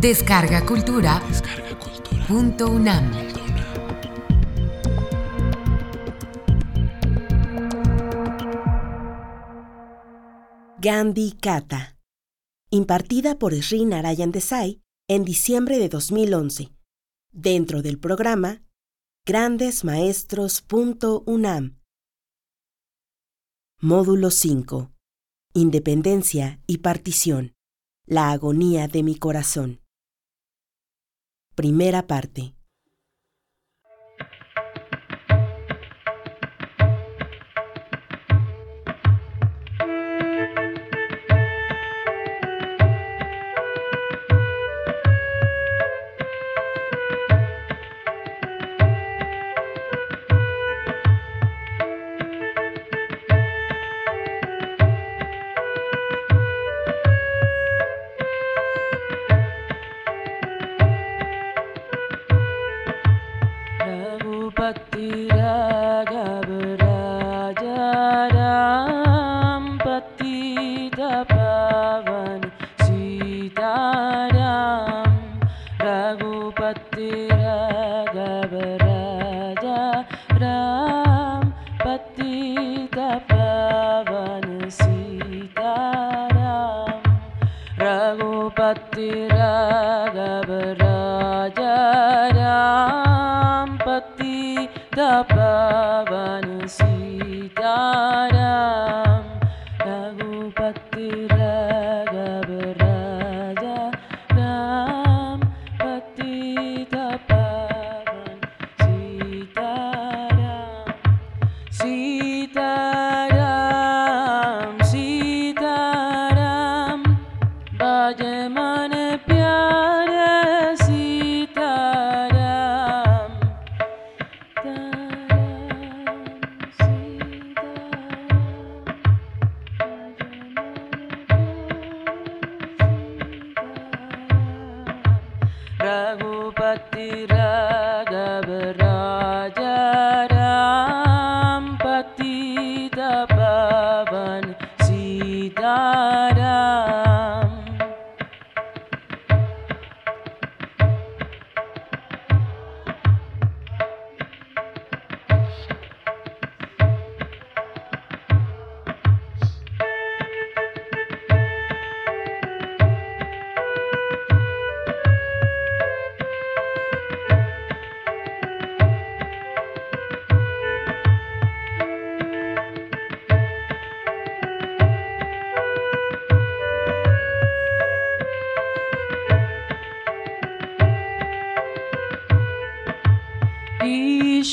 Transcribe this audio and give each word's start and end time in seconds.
Descarga 0.00 0.64
Cultura. 0.64 1.20
Punto 2.26 2.70
UNAM. 2.70 3.12
Gandhi 10.78 11.32
Kata. 11.32 11.98
Impartida 12.70 13.38
por 13.38 13.54
Sri 13.62 13.84
Narayan 13.84 14.32
Desai 14.32 14.80
en 15.06 15.26
diciembre 15.26 15.78
de 15.78 15.90
2011. 15.90 16.72
Dentro 17.30 17.82
del 17.82 17.98
programa 17.98 18.62
Grandesmaestros.unam. 19.26 21.78
Módulo 23.82 24.30
5. 24.30 24.92
Independencia 25.52 26.62
y 26.66 26.78
partición. 26.78 27.52
La 28.06 28.30
agonía 28.30 28.88
de 28.88 29.02
mi 29.02 29.16
corazón. 29.16 29.82
Primera 31.54 32.06
parte. 32.06 32.54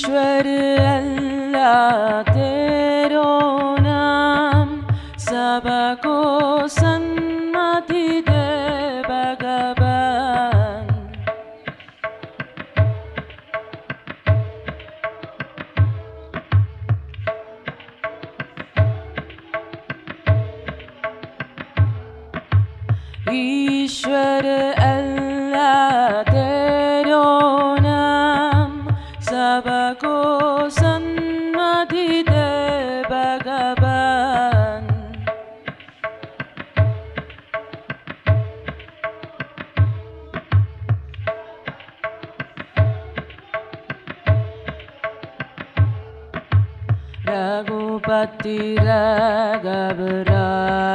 ईश्वर 0.06 0.47
अल्लाह 0.88 2.22
तेरो 2.33 2.56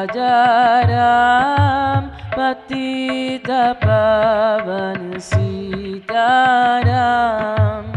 राजाराम 0.03 2.03
पतितपावन 2.35 5.19
सीताराम। 5.19 7.92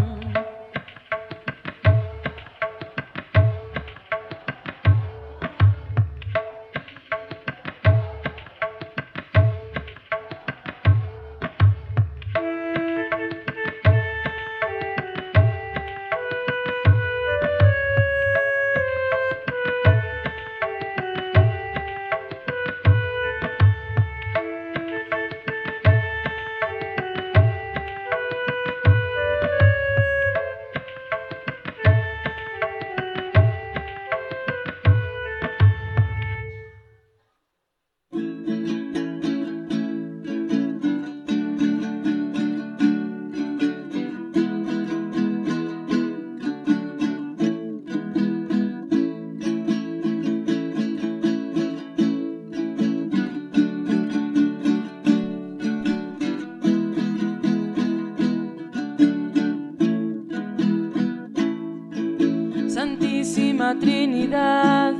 Humanidad, 64.26 64.94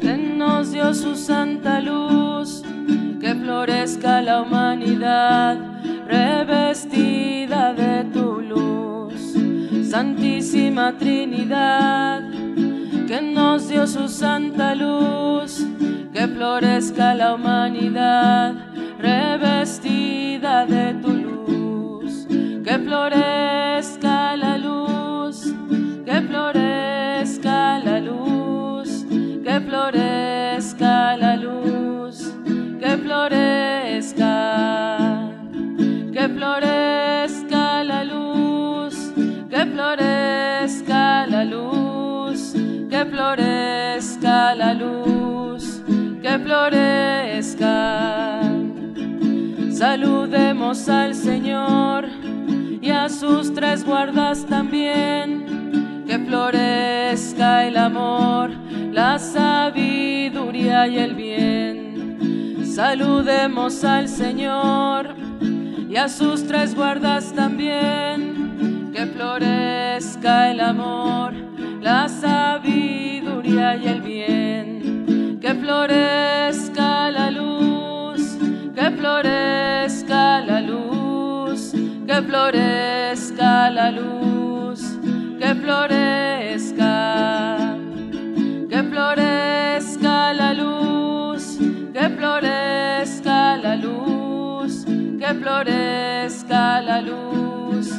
que 0.00 0.16
nos 0.16 0.72
dio 0.72 0.94
su 0.94 1.16
santa 1.16 1.80
luz, 1.80 2.62
que 3.20 3.34
florezca 3.34 4.22
la 4.22 4.42
humanidad 4.42 5.58
revestida 6.06 7.74
de 7.74 8.04
tu 8.12 8.40
luz. 8.40 9.34
Santísima 9.90 10.96
Trinidad, 10.96 12.22
que 13.08 13.20
nos 13.20 13.68
dio 13.68 13.86
su 13.86 14.08
santa 14.08 14.74
luz, 14.74 15.66
que 16.12 16.28
florezca 16.28 17.14
la 17.14 17.34
humanidad 17.34 18.54
revestida 18.98 20.66
de 20.66 20.94
tu 20.94 21.12
luz, 21.12 22.26
que 22.64 22.78
florezca 22.78 23.35
florezca. 46.56 48.40
Saludemos 49.70 50.88
al 50.88 51.14
Señor 51.14 52.08
y 52.80 52.90
a 52.90 53.08
sus 53.08 53.52
tres 53.52 53.84
guardas 53.84 54.46
también. 54.46 56.04
Que 56.06 56.18
florezca 56.18 57.66
el 57.66 57.76
amor, 57.76 58.50
la 58.92 59.18
sabiduría 59.18 60.86
y 60.86 60.98
el 60.98 61.14
bien. 61.14 62.64
Saludemos 62.64 63.84
al 63.84 64.08
Señor 64.08 65.14
y 65.90 65.96
a 65.96 66.08
sus 66.08 66.46
tres 66.46 66.74
guardas 66.74 67.32
también. 67.34 68.92
Que 68.94 69.06
florezca 69.06 70.50
el 70.50 70.60
amor, 70.60 71.34
la 71.82 72.08
sabiduría 72.08 73.76
y 73.76 73.86
el 73.88 74.00
bien. 74.00 74.45
Florezca 75.66 77.10
la 77.10 77.28
luz, 77.28 78.38
que 78.72 78.88
florezca 78.92 80.40
la 80.42 80.60
luz, 80.60 81.72
que 82.06 82.22
florezca 82.22 83.68
la 83.70 83.90
luz, 83.90 84.80
que 85.40 85.54
florezca, 85.56 86.94
que 88.70 88.82
florezca 88.84 90.34
la 90.34 90.54
luz, 90.54 91.58
que 91.92 92.10
florezca 92.10 93.56
la 93.56 93.74
luz, 93.74 94.84
que 95.18 95.34
florezca 95.34 96.80
la 96.80 97.00
luz, 97.00 97.90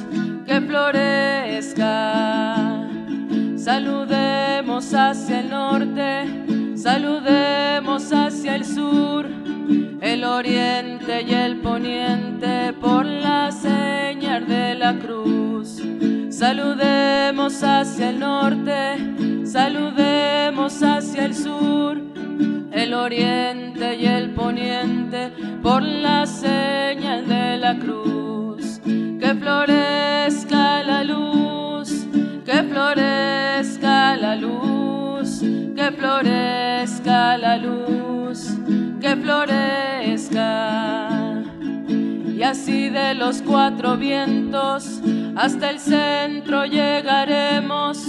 que 0.45 0.61
florezca. 0.61 1.93
Saludemos 3.57 4.93
hacia 4.93 5.41
el 5.41 5.49
norte, 5.49 6.46
saludemos 6.77 8.13
hacia 8.13 8.55
el 8.55 8.63
sur, 8.63 9.25
el 9.99 10.23
oriente 10.23 11.23
y 11.27 11.33
el 11.33 11.57
poniente 11.57 12.73
por 12.73 13.05
la 13.05 13.51
señal 13.51 14.47
de 14.47 14.75
la 14.75 14.93
cruz. 14.93 15.81
Saludemos 16.29 17.63
hacia 17.63 18.09
el 18.11 18.19
norte, 18.19 19.45
saludemos 19.45 20.83
hacia 20.83 21.25
el 21.25 21.33
sur, 21.33 21.99
el 22.71 22.93
oriente 22.93 23.95
y 23.95 24.05
el 24.05 24.29
poniente 24.35 25.31
por 25.63 25.81
la 25.81 26.27
señal 26.27 27.27
de 27.27 27.57
la 27.57 27.75
cruz. 27.79 28.79
Que 28.83 29.33
florezca 29.33 30.83
la 30.83 31.03
luz, 31.03 32.05
que 32.45 32.63
florezca 32.63 34.15
la 34.15 34.35
luz, 34.35 34.76
que 35.87 35.93
florezca 35.93 37.37
la 37.37 37.55
luz, 37.57 38.57
que 38.99 39.15
florezca. 39.15 41.09
Y 42.35 42.43
así 42.43 42.89
de 42.89 43.13
los 43.13 43.41
cuatro 43.41 43.95
vientos 43.95 44.99
hasta 45.37 45.69
el 45.69 45.79
centro 45.79 46.65
llegaremos 46.65 48.05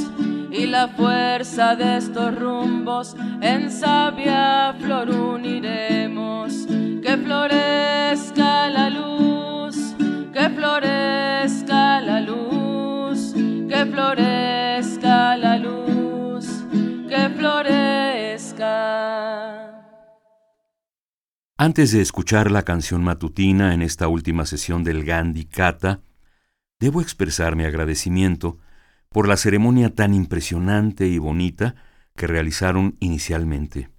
y 0.51 0.67
la 0.67 0.89
fuerza 0.89 1.77
de 1.77 1.99
estos 1.99 2.35
rumbos 2.35 3.15
en 3.41 3.71
sabia 3.71 4.75
flor 4.81 5.11
uniremos. 5.11 6.67
Que 6.67 7.17
florezca 7.17 8.71
la 8.71 8.91
luz, 8.91 9.95
que 10.33 10.51
florezca 10.51 12.01
la 12.01 12.21
luz, 12.23 13.35
que 13.69 13.87
florezca 13.87 15.37
la 15.37 15.57
luz, 15.59 15.98
florezca. 17.37 18.79
Antes 21.56 21.91
de 21.93 22.00
escuchar 22.00 22.50
la 22.50 22.62
canción 22.62 23.03
matutina 23.03 23.75
en 23.75 23.82
esta 23.82 24.06
última 24.09 24.47
sesión 24.47 24.85
del 24.85 25.05
Gandhi 25.05 25.44
Kata, 25.44 26.03
debo 26.79 27.00
expresar 27.00 27.56
mi 27.56 27.65
agradecimiento 27.65 28.59
por 29.09 29.26
la 29.26 29.37
ceremonia 29.37 29.94
tan 29.94 30.15
impresionante 30.15 31.09
y 31.09 31.19
bonita 31.19 31.75
que 32.15 32.26
realizaron 32.26 32.97
inicialmente. 33.00 33.91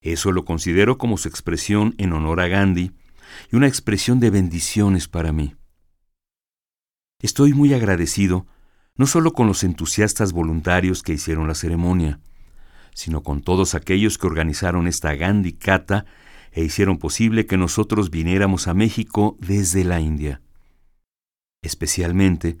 Eso 0.00 0.32
lo 0.32 0.44
considero 0.44 0.98
como 0.98 1.16
su 1.16 1.28
expresión 1.28 1.94
en 1.98 2.12
honor 2.12 2.40
a 2.40 2.48
Gandhi 2.48 2.92
y 3.50 3.56
una 3.56 3.66
expresión 3.66 4.20
de 4.20 4.30
bendiciones 4.30 5.08
para 5.08 5.32
mí. 5.32 5.54
Estoy 7.20 7.52
muy 7.52 7.74
agradecido 7.74 8.46
no 8.98 9.06
solo 9.06 9.32
con 9.32 9.46
los 9.46 9.64
entusiastas 9.64 10.32
voluntarios 10.32 11.02
que 11.02 11.14
hicieron 11.14 11.48
la 11.48 11.54
ceremonia, 11.54 12.20
sino 12.92 13.22
con 13.22 13.40
todos 13.40 13.74
aquellos 13.74 14.18
que 14.18 14.26
organizaron 14.26 14.88
esta 14.88 15.14
Gandhi 15.14 15.52
Kata 15.52 16.04
e 16.50 16.64
hicieron 16.64 16.98
posible 16.98 17.46
que 17.46 17.56
nosotros 17.56 18.10
viniéramos 18.10 18.66
a 18.66 18.74
México 18.74 19.36
desde 19.38 19.84
la 19.84 20.00
India. 20.00 20.42
Especialmente, 21.62 22.58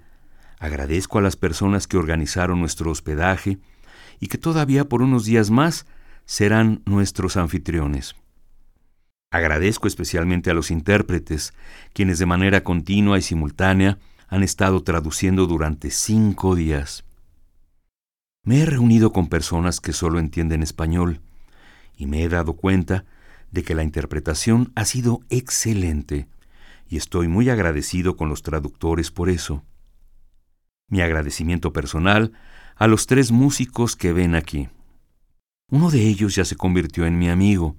agradezco 0.60 1.18
a 1.18 1.22
las 1.22 1.36
personas 1.36 1.88
que 1.88 1.96
organizaron 1.96 2.60
nuestro 2.60 2.92
hospedaje 2.92 3.58
y 4.20 4.28
que 4.28 4.38
todavía 4.38 4.88
por 4.88 5.02
unos 5.02 5.24
días 5.24 5.50
más 5.50 5.86
serán 6.24 6.82
nuestros 6.86 7.36
anfitriones. 7.36 8.14
Agradezco 9.32 9.88
especialmente 9.88 10.50
a 10.50 10.54
los 10.54 10.70
intérpretes, 10.70 11.52
quienes 11.92 12.20
de 12.20 12.26
manera 12.26 12.62
continua 12.62 13.18
y 13.18 13.22
simultánea 13.22 13.98
han 14.28 14.42
estado 14.42 14.82
traduciendo 14.82 15.46
durante 15.46 15.90
cinco 15.90 16.54
días. 16.54 17.04
Me 18.44 18.60
he 18.60 18.66
reunido 18.66 19.12
con 19.12 19.28
personas 19.28 19.80
que 19.80 19.92
solo 19.92 20.18
entienden 20.18 20.62
español 20.62 21.20
y 21.96 22.06
me 22.06 22.22
he 22.22 22.28
dado 22.28 22.54
cuenta 22.54 23.04
de 23.50 23.64
que 23.64 23.74
la 23.74 23.82
interpretación 23.82 24.72
ha 24.74 24.84
sido 24.84 25.20
excelente 25.30 26.28
y 26.88 26.96
estoy 26.96 27.28
muy 27.28 27.50
agradecido 27.50 28.16
con 28.16 28.28
los 28.28 28.42
traductores 28.42 29.10
por 29.10 29.28
eso. 29.28 29.64
Mi 30.88 31.00
agradecimiento 31.00 31.72
personal 31.72 32.32
a 32.76 32.86
los 32.86 33.06
tres 33.06 33.30
músicos 33.30 33.96
que 33.96 34.12
ven 34.12 34.34
aquí. 34.34 34.68
Uno 35.70 35.90
de 35.90 36.06
ellos 36.06 36.34
ya 36.34 36.44
se 36.44 36.56
convirtió 36.56 37.04
en 37.04 37.18
mi 37.18 37.28
amigo, 37.28 37.76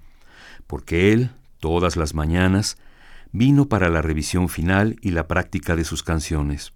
porque 0.68 1.12
él, 1.12 1.32
todas 1.60 1.96
las 1.96 2.13
mañanas, 2.13 2.77
vino 3.31 3.67
para 3.67 3.89
la 3.89 4.01
revisión 4.01 4.50
final 4.50 4.98
y 5.01 5.12
la 5.12 5.27
práctica 5.27 5.75
de 5.75 5.83
sus 5.83 6.03
canciones. 6.03 6.74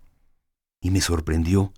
Y 0.81 0.91
me 0.91 1.01
sorprendió 1.01 1.73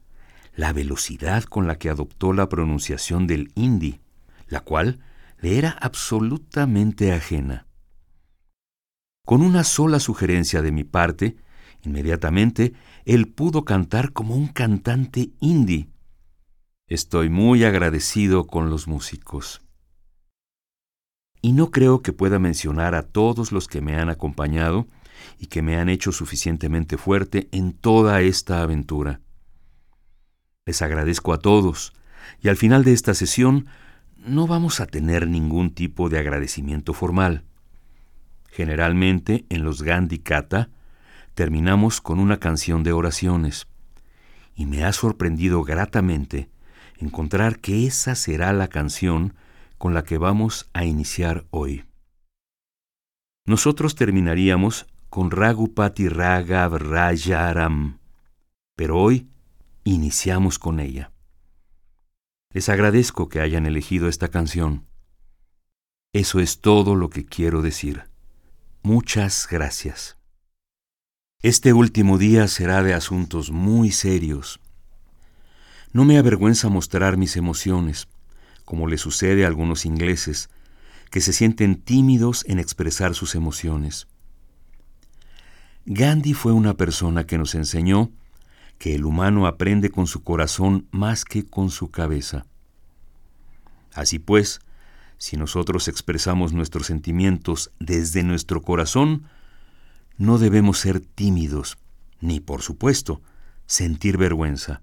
la 0.56 0.74
velocidad 0.74 1.44
con 1.44 1.68
la 1.68 1.78
que 1.78 1.90
adoptó 1.90 2.34
la 2.34 2.50
pronunciación 2.50 3.28
del 3.28 3.52
hindi, 3.56 4.02
la 4.48 4.62
cual 4.62 5.00
le 5.40 5.58
era 5.58 5.72
absolutamente 5.72 7.12
ajena. 7.12 7.68
Con 9.26 9.42
una 9.42 9.64
sola 9.64 10.00
sugerencia 10.00 10.62
de 10.62 10.72
mi 10.72 10.84
parte, 10.84 11.36
inmediatamente 11.84 12.74
él 13.06 13.28
pudo 13.28 13.66
cantar 13.66 14.14
como 14.14 14.36
un 14.36 14.48
cantante 14.48 15.32
hindi. 15.40 15.90
Estoy 16.88 17.30
muy 17.30 17.64
agradecido 17.64 18.46
con 18.46 18.70
los 18.70 18.88
músicos. 18.88 19.65
Y 21.46 21.52
no 21.52 21.70
creo 21.70 22.02
que 22.02 22.12
pueda 22.12 22.40
mencionar 22.40 22.96
a 22.96 23.04
todos 23.04 23.52
los 23.52 23.68
que 23.68 23.80
me 23.80 23.98
han 23.98 24.10
acompañado 24.10 24.88
y 25.38 25.46
que 25.46 25.62
me 25.62 25.78
han 25.78 25.90
hecho 25.90 26.12
suficientemente 26.12 26.98
fuerte 26.98 27.50
en 27.52 27.74
toda 27.74 28.20
esta 28.22 28.64
aventura. 28.64 29.22
Les 30.66 30.82
agradezco 30.82 31.34
a 31.34 31.38
todos, 31.38 31.94
y 32.42 32.50
al 32.50 32.58
final 32.58 32.84
de 32.84 32.94
esta 32.94 33.14
sesión 33.14 33.68
no 34.18 34.48
vamos 34.48 34.80
a 34.80 34.88
tener 34.88 35.28
ningún 35.28 35.70
tipo 35.70 36.10
de 36.10 36.18
agradecimiento 36.18 36.96
formal. 36.96 37.44
Generalmente 38.50 39.46
en 39.50 39.64
los 39.64 39.84
Gandhi 39.84 40.18
Kata 40.18 40.70
terminamos 41.36 42.02
con 42.02 42.20
una 42.20 42.40
canción 42.40 42.82
de 42.82 42.92
oraciones, 42.92 43.68
y 44.56 44.66
me 44.66 44.84
ha 44.84 44.92
sorprendido 44.94 45.62
gratamente 45.62 46.50
encontrar 46.98 47.60
que 47.60 47.86
esa 47.86 48.16
será 48.16 48.52
la 48.52 48.68
canción 48.68 49.36
con 49.78 49.94
la 49.94 50.04
que 50.04 50.18
vamos 50.18 50.70
a 50.74 50.86
iniciar 50.86 51.46
hoy. 51.52 51.86
Nosotros 53.46 53.96
terminaríamos 53.96 54.88
con 55.10 55.32
Ragupati 55.32 56.10
Raghav 56.10 56.78
Rajaram, 56.78 58.00
pero 58.76 59.00
hoy 59.00 59.30
iniciamos 59.84 60.60
con 60.60 60.80
ella. 60.80 61.12
Les 62.52 62.70
agradezco 62.70 63.30
que 63.30 63.42
hayan 63.42 63.66
elegido 63.66 64.08
esta 64.08 64.30
canción. 64.30 64.88
Eso 66.14 66.40
es 66.40 66.62
todo 66.62 66.96
lo 66.96 67.10
que 67.10 67.26
quiero 67.26 67.62
decir. 67.62 68.04
Muchas 68.82 69.48
gracias. 69.50 70.18
Este 71.42 71.74
último 71.74 72.18
día 72.18 72.48
será 72.48 72.82
de 72.82 72.94
asuntos 72.94 73.52
muy 73.52 73.92
serios. 73.92 74.60
No 75.92 76.06
me 76.06 76.18
avergüenza 76.18 76.70
mostrar 76.70 77.18
mis 77.18 77.38
emociones, 77.38 78.08
como 78.66 78.88
le 78.88 78.98
sucede 78.98 79.46
a 79.46 79.48
algunos 79.48 79.86
ingleses, 79.86 80.50
que 81.12 81.22
se 81.22 81.34
sienten 81.34 81.76
tímidos 81.76 82.44
en 82.48 82.60
expresar 82.60 83.16
sus 83.16 83.36
emociones. 83.36 84.08
Gandhi 85.86 86.34
fue 86.34 86.52
una 86.52 86.74
persona 86.74 87.26
que 87.26 87.38
nos 87.38 87.56
enseñó 87.56 88.12
que 88.80 88.96
el 88.96 89.06
humano 89.06 89.48
aprende 89.48 89.90
con 89.90 90.08
su 90.08 90.24
corazón 90.24 90.88
más 90.92 91.24
que 91.24 91.46
con 91.46 91.70
su 91.70 91.92
cabeza. 91.92 92.46
Así 93.94 94.20
pues, 94.20 94.60
si 95.18 95.38
nosotros 95.38 95.88
expresamos 95.88 96.52
nuestros 96.54 96.88
sentimientos 96.88 97.72
desde 97.80 98.24
nuestro 98.24 98.62
corazón, 98.62 99.24
no 100.18 100.38
debemos 100.38 100.80
ser 100.80 101.00
tímidos, 101.00 101.78
ni 102.20 102.40
por 102.40 102.62
supuesto 102.62 103.22
sentir 103.66 104.18
vergüenza. 104.18 104.82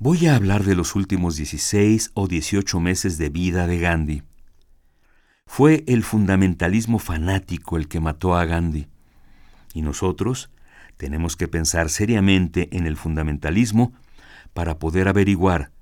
Voy 0.00 0.28
a 0.28 0.36
hablar 0.36 0.62
de 0.62 0.76
los 0.76 0.94
últimos 0.94 1.34
16 1.34 2.12
o 2.14 2.28
18 2.28 2.78
meses 2.78 3.18
de 3.18 3.30
vida 3.30 3.66
de 3.66 3.80
Gandhi. 3.80 4.22
Fue 5.44 5.82
el 5.88 6.04
fundamentalismo 6.04 7.00
fanático 7.00 7.76
el 7.76 7.88
que 7.88 7.98
mató 7.98 8.36
a 8.36 8.44
Gandhi. 8.44 8.86
Y 9.74 9.82
nosotros 9.82 10.50
tenemos 10.98 11.34
que 11.34 11.48
pensar 11.48 11.90
seriamente 11.90 12.68
en 12.76 12.86
el 12.86 12.96
fundamentalismo 12.96 13.92
para 14.54 14.78
poder 14.78 15.08
averiguar 15.08 15.72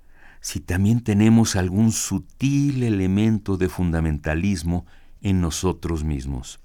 si 0.41 0.61
también 0.61 1.03
tenemos 1.03 1.55
algún 1.55 1.93
sutil 1.93 2.85
elemento 2.85 3.59
de 3.59 3.69
fundamentalismo 3.69 4.87
en 5.21 5.43
nosotros 5.43 6.05
mismos. 6.05 6.59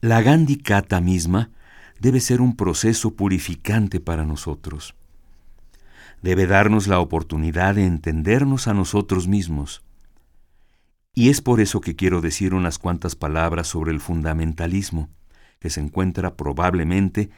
La 0.00 0.22
Gandhi 0.22 0.58
Kata 0.58 1.00
misma 1.00 1.50
debe 1.98 2.20
ser 2.20 2.40
un 2.40 2.54
proceso 2.54 3.16
purificante 3.16 3.98
para 3.98 4.24
nosotros. 4.24 4.94
Debe 6.22 6.46
darnos 6.46 6.86
la 6.86 7.00
oportunidad 7.00 7.74
de 7.74 7.84
entendernos 7.84 8.68
a 8.68 8.74
nosotros 8.74 9.26
mismos. 9.26 9.82
Y 11.14 11.28
es 11.28 11.40
por 11.40 11.60
eso 11.60 11.80
que 11.80 11.96
quiero 11.96 12.20
decir 12.20 12.54
unas 12.54 12.78
cuantas 12.78 13.16
palabras 13.16 13.66
sobre 13.66 13.90
el 13.90 14.00
fundamentalismo, 14.00 15.10
que 15.58 15.68
se 15.68 15.80
encuentra 15.80 16.36
probablemente 16.36 17.30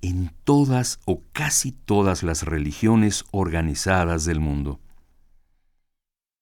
en 0.00 0.32
todas 0.44 1.00
o 1.04 1.22
casi 1.32 1.72
todas 1.72 2.22
las 2.22 2.42
religiones 2.42 3.24
organizadas 3.30 4.24
del 4.24 4.40
mundo. 4.40 4.80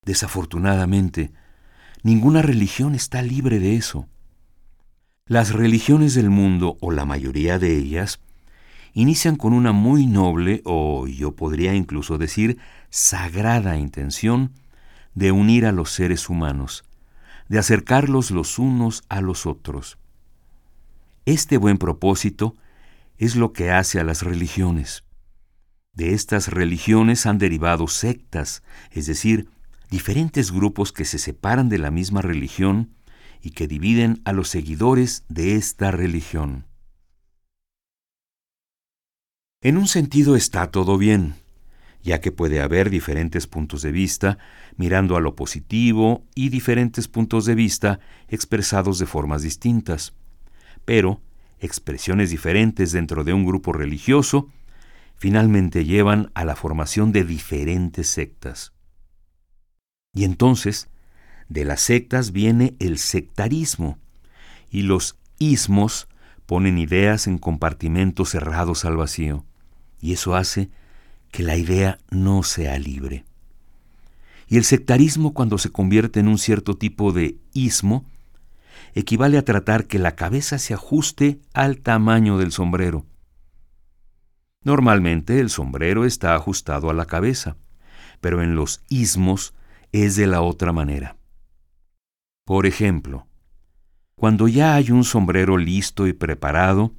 Desafortunadamente, 0.05 1.33
ninguna 2.05 2.43
religión 2.43 2.95
está 2.95 3.23
libre 3.23 3.59
de 3.59 3.75
eso. 3.75 4.09
Las 5.27 5.53
religiones 5.53 6.15
del 6.15 6.31
mundo, 6.31 6.79
o 6.81 6.93
la 6.93 7.05
mayoría 7.05 7.59
de 7.59 7.77
ellas, 7.77 8.21
inician 8.93 9.37
con 9.37 9.53
una 9.53 9.73
muy 9.73 10.07
noble, 10.07 10.63
o 10.65 11.07
yo 11.07 11.35
podría 11.37 11.75
incluso 11.75 12.19
decir, 12.19 12.59
sagrada 12.91 13.77
intención 13.77 14.53
de 15.15 15.33
unir 15.33 15.67
a 15.67 15.73
los 15.73 15.93
seres 15.93 16.29
humanos, 16.29 16.85
de 17.49 17.59
acercarlos 17.59 18.31
los 18.31 18.59
unos 18.59 19.03
a 19.09 19.21
los 19.21 19.47
otros. 19.47 19.99
Este 21.27 21.59
buen 21.59 21.79
propósito 21.79 22.57
es 23.19 23.37
lo 23.37 23.53
que 23.53 23.71
hace 23.71 24.01
a 24.01 24.05
las 24.05 24.23
religiones. 24.23 25.05
De 25.93 26.15
estas 26.15 26.49
religiones 26.49 27.27
han 27.27 27.39
derivado 27.39 27.89
sectas, 27.89 28.63
es 28.93 29.07
decir, 29.07 29.49
diferentes 29.91 30.53
grupos 30.53 30.93
que 30.93 31.05
se 31.05 31.19
separan 31.19 31.69
de 31.69 31.79
la 31.79 31.91
misma 31.91 32.23
religión 32.23 32.95
y 33.43 33.51
que 33.51 33.67
dividen 33.67 34.21
a 34.25 34.33
los 34.33 34.49
seguidores 34.49 35.25
de 35.29 35.57
esta 35.57 35.91
religión. 35.91 36.67
En 39.61 39.77
un 39.77 39.89
sentido 39.89 40.37
está 40.37 40.71
todo 40.71 40.99
bien, 40.99 41.35
ya 42.05 42.21
que 42.21 42.31
puede 42.31 42.61
haber 42.61 42.91
diferentes 42.91 43.49
puntos 43.49 43.83
de 43.83 43.91
vista 43.91 44.39
mirando 44.77 45.17
a 45.17 45.21
lo 45.21 45.35
positivo 45.35 46.25
y 46.37 46.51
diferentes 46.51 47.09
puntos 47.09 47.45
de 47.45 47.57
vista 47.57 47.99
expresados 48.29 49.01
de 49.01 49.07
formas 49.07 49.43
distintas. 49.43 50.15
Pero 50.85 51.21
expresiones 51.59 52.31
diferentes 52.31 52.93
dentro 52.93 53.25
de 53.25 53.33
un 53.33 53.45
grupo 53.45 53.73
religioso, 53.73 54.49
finalmente 55.17 55.85
llevan 55.85 56.31
a 56.35 56.45
la 56.45 56.55
formación 56.55 57.11
de 57.11 57.25
diferentes 57.25 58.07
sectas. 58.07 58.73
Y 60.15 60.23
entonces, 60.23 60.89
de 61.49 61.65
las 61.65 61.81
sectas 61.81 62.31
viene 62.31 62.77
el 62.79 62.97
sectarismo, 62.99 63.99
y 64.71 64.83
los 64.83 65.19
ismos 65.41 66.07
ponen 66.47 66.79
ideas 66.79 67.27
en 67.27 67.39
compartimentos 67.39 68.31
cerrados 68.31 68.85
al 68.85 68.97
vacío, 68.97 69.45
y 70.01 70.13
eso 70.13 70.35
hace 70.35 70.71
que 71.31 71.43
la 71.43 71.57
idea 71.57 71.99
no 72.11 72.43
sea 72.43 72.79
libre. 72.79 73.25
Y 74.49 74.57
el 74.57 74.65
sectarismo 74.65 75.35
cuando 75.35 75.59
se 75.59 75.71
convierte 75.71 76.21
en 76.21 76.29
un 76.29 76.39
cierto 76.39 76.77
tipo 76.77 77.13
de 77.13 77.37
ismo, 77.53 78.07
equivale 78.95 79.39
a 79.39 79.45
tratar 79.45 79.87
que 79.87 79.99
la 79.99 80.15
cabeza 80.15 80.59
se 80.59 80.75
ajuste 80.75 81.41
al 81.53 81.79
tamaño 81.79 82.39
del 82.39 82.53
sombrero. 82.53 83.05
Normalmente 84.65 85.41
el 85.41 85.51
sombrero 85.51 86.05
está 86.05 86.35
ajustado 86.35 86.91
a 86.91 86.95
la 86.95 87.05
cabeza, 87.05 87.57
pero 88.21 88.43
en 88.43 88.55
los 88.55 88.83
ismos 88.89 89.55
es 89.93 90.17
de 90.17 90.27
la 90.27 90.41
otra 90.41 90.73
manera. 90.73 91.17
Por 92.45 92.67
ejemplo, 92.67 93.27
cuando 94.15 94.49
ya 94.49 94.75
hay 94.75 94.91
un 94.91 95.05
sombrero 95.05 95.59
listo 95.59 96.07
y 96.07 96.13
preparado, 96.13 96.93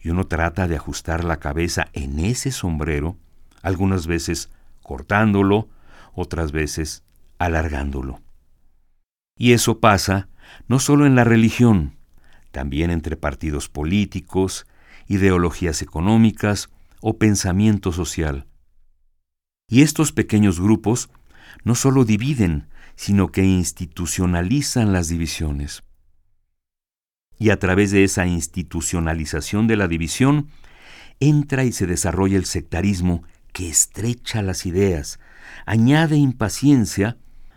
y 0.00 0.10
uno 0.10 0.26
trata 0.26 0.68
de 0.68 0.76
ajustar 0.76 1.24
la 1.24 1.38
cabeza 1.38 1.88
en 1.92 2.18
ese 2.18 2.50
sombrero, 2.52 3.16
algunas 3.62 4.06
veces 4.06 4.50
cortándolo, 4.82 5.68
otras 6.14 6.52
veces 6.52 7.02
alargándolo. 7.38 8.20
Y 9.36 9.52
eso 9.52 9.80
pasa 9.80 10.28
no 10.66 10.78
solo 10.78 11.06
en 11.06 11.14
la 11.14 11.24
religión, 11.24 11.96
también 12.50 12.90
entre 12.90 13.16
partidos 13.16 13.68
políticos, 13.68 14.66
ideologías 15.06 15.82
económicas 15.82 16.70
o 17.00 17.18
pensamiento 17.18 17.92
social. 17.92 18.46
Y 19.68 19.82
estos 19.82 20.12
pequeños 20.12 20.60
grupos 20.60 21.10
no 21.64 21.74
solo 21.74 22.04
dividen, 22.04 22.68
sino 22.96 23.28
que 23.28 23.44
institucionalizan 23.44 24.92
las 24.92 25.08
divisiones. 25.08 25.84
Y 27.38 27.50
a 27.50 27.58
través 27.58 27.90
de 27.90 28.04
esa 28.04 28.26
institucionalización 28.26 29.66
de 29.66 29.76
la 29.76 29.88
división, 29.88 30.48
entra 31.20 31.64
y 31.64 31.72
se 31.72 31.86
desarrolla 31.86 32.36
el 32.36 32.44
sectarismo 32.44 33.22
que 33.52 33.68
estrecha 33.68 34.42
las 34.42 34.66
ideas, 34.66 35.18
añade 35.66 36.16
impaciencia, 36.16 37.16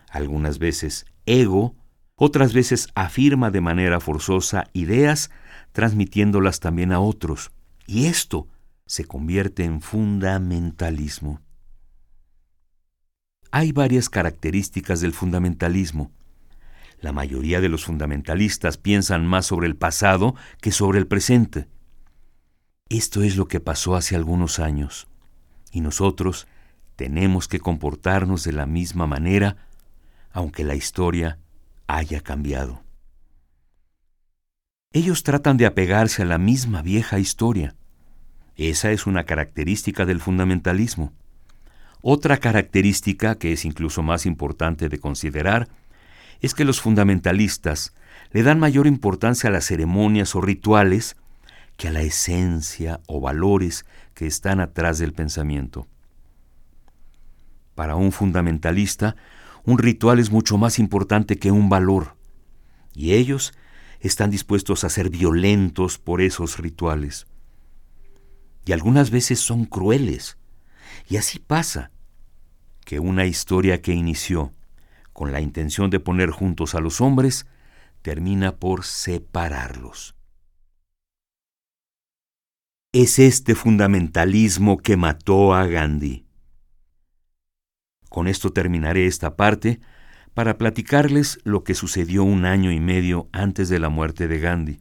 algunas 0.10 0.60
veces 0.60 1.06
ego 1.26 1.76
otras 2.24 2.54
veces 2.54 2.88
afirma 2.94 3.50
de 3.50 3.62
manera 3.62 4.00
forzosa 4.00 4.66
ideas, 4.74 5.32
transmitiéndolas 5.72 6.60
también 6.60 6.92
a 6.92 7.00
otros. 7.00 7.52
Y 7.88 8.06
esto 8.06 8.48
se 8.86 9.06
convierte 9.06 9.64
en 9.64 9.82
fundamentalismo. 9.82 11.42
Hay 13.50 13.72
varias 13.72 14.08
características 14.08 15.02
del 15.02 15.14
fundamentalismo. 15.14 16.12
La 17.02 17.12
mayoría 17.12 17.62
de 17.62 17.70
los 17.70 17.84
fundamentalistas 17.84 18.78
piensan 18.78 19.26
más 19.26 19.48
sobre 19.48 19.68
el 19.68 19.76
pasado 19.76 20.36
que 20.62 20.72
sobre 20.72 21.00
el 21.00 21.08
presente. 21.08 21.68
Esto 22.90 23.24
es 23.24 23.38
lo 23.38 23.48
que 23.48 23.60
pasó 23.60 23.96
hace 23.96 24.16
algunos 24.16 24.60
años, 24.60 25.08
y 25.72 25.82
nosotros 25.82 26.48
tenemos 26.96 27.48
que 27.48 27.60
comportarnos 27.60 28.44
de 28.44 28.54
la 28.54 28.68
misma 28.68 29.08
manera, 29.08 29.58
aunque 30.32 30.64
la 30.64 30.76
historia 30.76 31.40
haya 31.88 32.22
cambiado. 32.22 32.84
Ellos 34.94 35.24
tratan 35.24 35.58
de 35.58 35.66
apegarse 35.66 36.22
a 36.22 36.26
la 36.26 36.38
misma 36.38 36.84
vieja 36.84 37.18
historia. 37.18 37.76
Esa 38.58 38.92
es 38.92 39.08
una 39.08 39.24
característica 39.24 40.06
del 40.06 40.20
fundamentalismo. 40.20 41.14
Otra 42.02 42.38
característica 42.38 43.36
que 43.36 43.54
es 43.54 43.66
incluso 43.66 44.04
más 44.04 44.26
importante 44.26 44.90
de 44.90 45.00
considerar 45.00 45.70
es 46.42 46.54
que 46.54 46.66
los 46.66 46.82
fundamentalistas 46.82 47.94
le 48.32 48.44
dan 48.44 48.60
mayor 48.60 48.88
importancia 48.88 49.50
a 49.50 49.54
las 49.54 49.66
ceremonias 49.66 50.36
o 50.36 50.42
rituales 50.42 51.16
que 51.78 51.88
a 51.88 51.92
la 51.92 52.02
esencia 52.02 53.00
o 53.08 53.22
valores 53.22 53.86
que 54.14 54.28
están 54.28 54.60
atrás 54.60 55.00
del 55.00 55.14
pensamiento. 55.14 55.88
Para 57.76 57.96
un 57.96 58.12
fundamentalista, 58.12 59.16
un 59.64 59.78
ritual 59.78 60.20
es 60.20 60.32
mucho 60.32 60.58
más 60.58 60.80
importante 60.80 61.38
que 61.38 61.52
un 61.52 61.70
valor, 61.70 62.16
y 62.94 63.14
ellos 63.14 63.54
están 64.00 64.32
dispuestos 64.32 64.84
a 64.84 64.90
ser 64.90 65.10
violentos 65.10 65.98
por 65.98 66.22
esos 66.22 66.58
rituales. 66.58 67.28
Y 68.66 68.74
algunas 68.74 69.12
veces 69.12 69.40
son 69.40 69.66
crueles. 69.66 70.38
Y 71.08 71.18
así 71.18 71.40
pasa 71.40 71.92
que 72.86 73.00
una 73.00 73.26
historia 73.26 73.82
que 73.82 73.94
inició 73.94 74.52
con 75.22 75.32
la 75.32 75.40
intención 75.40 75.92
de 75.92 76.00
poner 76.00 76.32
juntos 76.32 76.74
a 76.74 76.80
los 76.80 77.00
hombres 77.00 77.46
termina 78.02 78.56
por 78.56 78.84
separarlos. 78.84 80.16
Es 82.92 83.20
este 83.20 83.54
fundamentalismo 83.54 84.80
que 84.80 84.98
mató 84.98 85.54
a 85.54 85.68
Gandhi. 85.68 86.26
Con 88.10 88.28
esto 88.28 88.52
terminaré 88.52 89.06
esta 89.06 89.36
parte 89.36 89.80
para 90.34 90.58
platicarles 90.58 91.38
lo 91.44 91.64
que 91.64 91.76
sucedió 91.76 92.24
un 92.24 92.46
año 92.46 92.72
y 92.72 92.80
medio 92.80 93.30
antes 93.32 93.70
de 93.70 93.78
la 93.78 93.90
muerte 93.90 94.28
de 94.28 94.40
Gandhi 94.40 94.80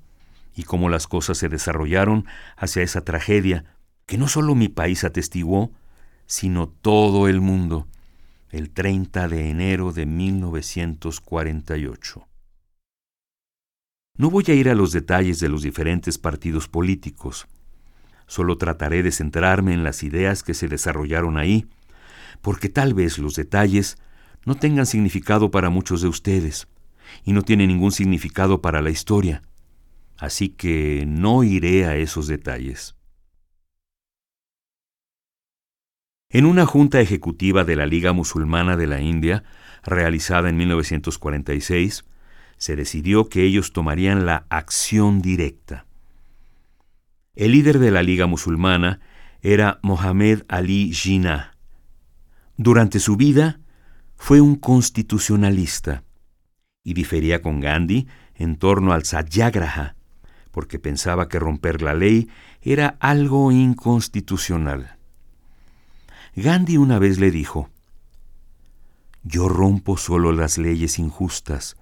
y 0.56 0.62
cómo 0.62 0.88
las 0.88 1.06
cosas 1.06 1.37
se 1.37 1.50
desarrollaron 1.50 2.25
hacia 2.56 2.82
esa 2.82 3.04
tragedia 3.04 3.66
que 4.06 4.16
no 4.16 4.26
solo 4.26 4.54
mi 4.54 4.70
país 4.70 5.04
atestiguó, 5.04 5.70
sino 6.25 6.66
todo 6.66 7.28
el 7.28 7.42
mundo, 7.42 7.88
el 8.50 8.71
30 8.71 9.28
de 9.28 9.50
enero 9.50 9.92
de 9.92 10.07
1948. 10.07 12.26
No 14.19 14.30
voy 14.30 14.45
a 14.49 14.54
ir 14.54 14.69
a 14.69 14.75
los 14.75 14.90
detalles 14.92 15.38
de 15.40 15.49
los 15.49 15.62
diferentes 15.62 16.19
partidos 16.19 16.69
políticos, 16.69 17.47
solo 18.26 18.59
trataré 18.59 19.02
de 19.02 19.12
centrarme 19.12 19.73
en 19.73 19.85
las 19.85 20.02
ideas 20.02 20.42
que 20.42 20.52
se 20.54 20.69
desarrollaron 20.69 21.38
ahí, 21.38 21.66
porque 22.42 22.69
tal 22.69 22.92
vez 22.92 23.16
los 23.19 23.37
detalles 23.37 23.97
no 24.45 24.57
tengan 24.57 24.85
significado 24.87 25.50
para 25.50 25.71
muchos 25.71 26.02
de 26.02 26.09
ustedes, 26.09 26.69
y 27.25 27.33
no 27.33 27.40
tienen 27.42 27.69
ningún 27.69 27.92
significado 27.92 28.61
para 28.61 28.83
la 28.83 28.90
historia, 28.90 29.42
así 30.19 30.49
que 30.49 31.04
no 31.07 31.45
iré 31.45 31.87
a 31.87 31.97
esos 31.97 32.26
detalles. 32.26 32.97
En 36.32 36.46
una 36.46 36.64
junta 36.64 37.00
ejecutiva 37.00 37.64
de 37.64 37.75
la 37.75 37.87
Liga 37.87 38.12
Musulmana 38.12 38.76
de 38.76 38.87
la 38.87 39.00
India, 39.00 39.42
realizada 39.82 40.49
en 40.49 40.56
1946, 40.58 42.04
se 42.56 42.76
decidió 42.76 43.28
que 43.28 43.42
ellos 43.42 43.72
tomarían 43.72 44.26
la 44.26 44.46
acción 44.49 45.22
directa. 45.22 45.87
El 47.34 47.50
líder 47.50 47.80
de 47.80 47.90
la 47.90 48.04
Liga 48.04 48.26
Musulmana 48.26 49.00
era 49.40 49.80
Mohamed 49.82 50.44
Ali 50.46 50.92
Jinnah. 50.92 51.56
Durante 52.56 53.00
su 53.00 53.16
vida 53.16 53.58
fue 54.14 54.40
un 54.40 54.54
constitucionalista 54.54 56.04
y 56.84 56.94
difería 56.94 57.42
con 57.42 57.58
Gandhi 57.58 58.06
en 58.37 58.54
torno 58.54 58.92
al 58.92 59.04
satyagraha, 59.04 59.96
porque 60.52 60.78
pensaba 60.78 61.28
que 61.28 61.40
romper 61.40 61.82
la 61.82 61.94
ley 61.94 62.28
era 62.62 62.96
algo 63.00 63.50
inconstitucional. 63.50 65.00
Gandhi 66.37 66.76
una 66.76 66.99
vez 66.99 67.18
le 67.18 67.30
dijo, 67.30 67.70
Yo 69.22 69.49
rompo 69.49 69.96
solo 69.96 70.32
las 70.32 70.58
leyes 70.58 70.99
injustas, 70.99 71.76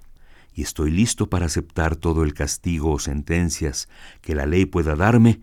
y 0.54 0.62
estoy 0.62 0.90
listo 0.90 1.28
para 1.28 1.46
aceptar 1.46 1.96
todo 1.96 2.24
el 2.24 2.34
castigo 2.34 2.92
o 2.92 2.98
sentencias 2.98 3.88
que 4.20 4.34
la 4.34 4.46
ley 4.46 4.66
pueda 4.66 4.96
darme 4.96 5.40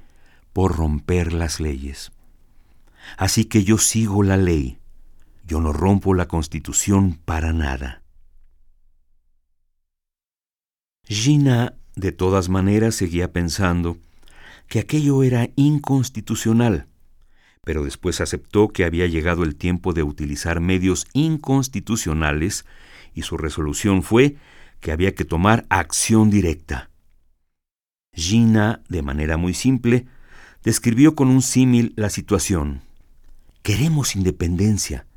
por 0.52 0.76
romper 0.76 1.34
las 1.34 1.60
leyes. 1.60 2.12
Así 3.18 3.46
que 3.46 3.64
yo 3.64 3.78
sigo 3.78 4.24
la 4.24 4.38
ley, 4.38 4.80
yo 5.46 5.62
no 5.62 5.72
rompo 5.72 6.14
la 6.14 6.28
constitución 6.28 7.20
para 7.24 7.54
nada. 7.54 8.02
Gina, 11.08 11.76
de 11.96 12.12
todas 12.12 12.50
maneras, 12.50 12.96
seguía 12.96 13.32
pensando 13.32 13.98
que 14.68 14.80
aquello 14.80 15.22
era 15.24 15.50
inconstitucional, 15.56 16.88
pero 17.66 17.84
después 17.84 18.22
aceptó 18.22 18.70
que 18.70 18.86
había 18.86 19.08
llegado 19.08 19.44
el 19.44 19.56
tiempo 19.56 19.92
de 19.92 20.04
utilizar 20.04 20.62
medios 20.62 21.08
inconstitucionales 21.12 22.66
y 23.14 23.24
su 23.24 23.36
resolución 23.38 24.04
fue 24.04 24.38
que 24.80 24.92
había 24.92 25.16
que 25.16 25.26
tomar 25.26 25.66
acción 25.70 26.30
directa. 26.30 26.90
Gina, 28.14 28.82
de 28.88 29.02
manera 29.02 29.36
muy 29.36 29.54
simple, 29.54 30.06
describió 30.64 31.16
con 31.16 31.28
un 31.28 31.42
símil 31.42 31.94
la 31.98 32.10
situación. 32.10 32.82
Queremos 33.64 34.16
independencia, 34.16 35.08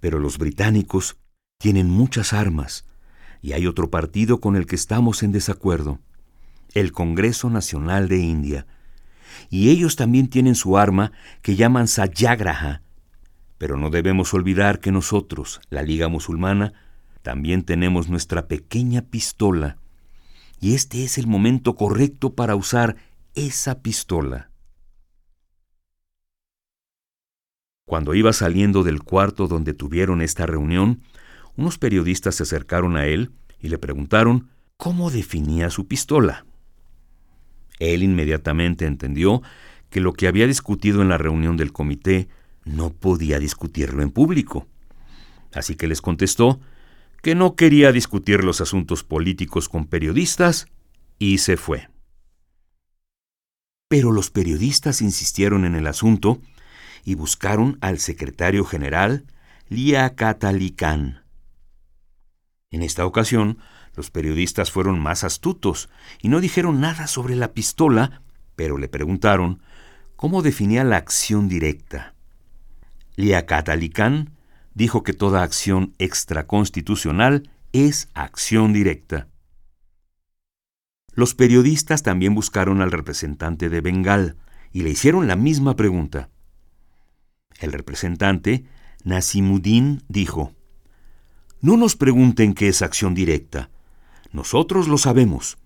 pero 0.00 0.18
los 0.18 0.38
británicos 0.38 1.18
tienen 1.58 1.90
muchas 1.90 2.32
armas 2.32 2.86
y 3.42 3.52
hay 3.52 3.66
otro 3.66 3.90
partido 3.90 4.40
con 4.40 4.56
el 4.56 4.66
que 4.66 4.76
estamos 4.76 5.22
en 5.22 5.32
desacuerdo, 5.32 6.00
el 6.72 6.90
Congreso 6.92 7.50
Nacional 7.50 8.08
de 8.08 8.18
India. 8.18 8.66
Y 9.50 9.70
ellos 9.70 9.96
también 9.96 10.28
tienen 10.28 10.54
su 10.54 10.78
arma 10.78 11.12
que 11.42 11.56
llaman 11.56 11.88
Sayagraha. 11.88 12.82
Pero 13.58 13.76
no 13.76 13.90
debemos 13.90 14.34
olvidar 14.34 14.80
que 14.80 14.92
nosotros, 14.92 15.60
la 15.70 15.82
Liga 15.82 16.08
Musulmana, 16.08 16.72
también 17.22 17.64
tenemos 17.64 18.08
nuestra 18.08 18.46
pequeña 18.46 19.02
pistola, 19.02 19.76
y 20.60 20.74
este 20.74 21.04
es 21.04 21.18
el 21.18 21.26
momento 21.26 21.74
correcto 21.74 22.34
para 22.34 22.56
usar 22.56 22.96
esa 23.34 23.80
pistola. 23.80 24.50
Cuando 27.86 28.14
iba 28.14 28.32
saliendo 28.32 28.82
del 28.82 29.02
cuarto 29.02 29.46
donde 29.46 29.72
tuvieron 29.72 30.20
esta 30.20 30.46
reunión, 30.46 31.02
unos 31.56 31.78
periodistas 31.78 32.36
se 32.36 32.42
acercaron 32.42 32.96
a 32.96 33.06
él 33.06 33.32
y 33.60 33.68
le 33.68 33.78
preguntaron 33.78 34.50
cómo 34.76 35.10
definía 35.10 35.70
su 35.70 35.86
pistola. 35.86 36.44
Él 37.78 38.02
inmediatamente 38.02 38.86
entendió 38.86 39.42
que 39.90 40.00
lo 40.00 40.12
que 40.12 40.28
había 40.28 40.46
discutido 40.46 41.02
en 41.02 41.08
la 41.08 41.18
reunión 41.18 41.56
del 41.56 41.72
comité 41.72 42.28
no 42.64 42.90
podía 42.90 43.38
discutirlo 43.38 44.02
en 44.02 44.10
público. 44.10 44.66
Así 45.52 45.76
que 45.76 45.86
les 45.86 46.02
contestó 46.02 46.60
que 47.22 47.34
no 47.34 47.56
quería 47.56 47.92
discutir 47.92 48.44
los 48.44 48.60
asuntos 48.60 49.02
políticos 49.02 49.68
con 49.68 49.86
periodistas 49.86 50.66
y 51.18 51.38
se 51.38 51.56
fue. 51.56 51.88
Pero 53.88 54.12
los 54.12 54.30
periodistas 54.30 55.00
insistieron 55.00 55.64
en 55.64 55.74
el 55.74 55.86
asunto 55.86 56.40
y 57.04 57.14
buscaron 57.14 57.78
al 57.80 57.98
secretario 57.98 58.64
general 58.64 59.24
Lia 59.68 60.14
Khan. 60.14 61.22
En 62.70 62.82
esta 62.82 63.06
ocasión, 63.06 63.58
los 63.98 64.12
periodistas 64.12 64.70
fueron 64.70 65.00
más 65.00 65.24
astutos 65.24 65.90
y 66.22 66.28
no 66.28 66.40
dijeron 66.40 66.80
nada 66.80 67.08
sobre 67.08 67.34
la 67.34 67.52
pistola, 67.52 68.22
pero 68.54 68.78
le 68.78 68.88
preguntaron 68.88 69.60
cómo 70.14 70.40
definía 70.40 70.84
la 70.84 70.98
acción 70.98 71.48
directa. 71.48 72.14
Lia 73.16 73.44
Khan 73.44 74.30
dijo 74.72 75.02
que 75.02 75.14
toda 75.14 75.42
acción 75.42 75.94
extraconstitucional 75.98 77.50
es 77.72 78.08
acción 78.14 78.72
directa. 78.72 79.26
Los 81.12 81.34
periodistas 81.34 82.04
también 82.04 82.36
buscaron 82.36 82.80
al 82.80 82.92
representante 82.92 83.68
de 83.68 83.80
Bengal 83.80 84.36
y 84.70 84.82
le 84.82 84.90
hicieron 84.90 85.26
la 85.26 85.34
misma 85.34 85.74
pregunta. 85.74 86.28
El 87.58 87.72
representante, 87.72 88.64
Nasimuddin, 89.02 90.04
dijo, 90.06 90.54
No 91.60 91.76
nos 91.76 91.96
pregunten 91.96 92.54
qué 92.54 92.68
es 92.68 92.80
acción 92.80 93.16
directa. 93.16 93.70
Nosotros 94.32 94.88
lo 94.88 94.98
sabemos. 94.98 95.58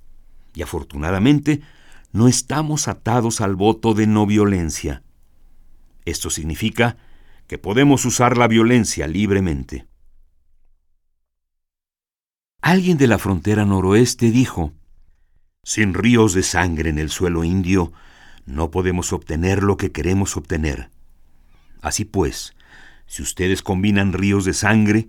Y 0.54 0.62
afortunadamente, 0.62 1.62
no 2.12 2.28
estamos 2.28 2.88
atados 2.88 3.40
al 3.40 3.56
voto 3.56 3.94
de 3.94 4.06
no 4.06 4.26
violencia. 4.26 5.02
Esto 6.04 6.30
significa 6.30 6.96
que 7.46 7.58
podemos 7.58 8.04
usar 8.04 8.36
la 8.36 8.48
violencia 8.48 9.06
libremente. 9.06 9.86
Alguien 12.60 12.96
de 12.96 13.08
la 13.08 13.18
frontera 13.18 13.64
noroeste 13.64 14.30
dijo, 14.30 14.72
Sin 15.64 15.94
ríos 15.94 16.34
de 16.34 16.42
sangre 16.42 16.90
en 16.90 16.98
el 16.98 17.10
suelo 17.10 17.44
indio, 17.44 17.92
no 18.46 18.70
podemos 18.70 19.12
obtener 19.12 19.62
lo 19.62 19.76
que 19.76 19.92
queremos 19.92 20.36
obtener. 20.36 20.90
Así 21.80 22.04
pues, 22.04 22.54
si 23.06 23.22
ustedes 23.22 23.62
combinan 23.62 24.12
ríos 24.12 24.44
de 24.44 24.54
sangre, 24.54 25.08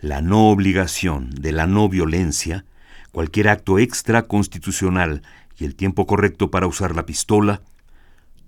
la 0.00 0.22
no 0.22 0.48
obligación 0.48 1.30
de 1.30 1.52
la 1.52 1.66
no 1.66 1.88
violencia, 1.88 2.64
cualquier 3.12 3.48
acto 3.48 3.78
extra 3.78 4.22
constitucional 4.22 5.22
y 5.58 5.64
el 5.64 5.74
tiempo 5.74 6.06
correcto 6.06 6.50
para 6.50 6.66
usar 6.66 6.94
la 6.94 7.06
pistola, 7.06 7.62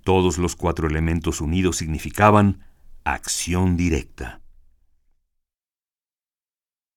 todos 0.04 0.38
los 0.38 0.56
cuatro 0.56 0.88
elementos 0.88 1.40
unidos 1.40 1.76
significaban 1.76 2.64
acción 3.04 3.76
directa. 3.76 4.40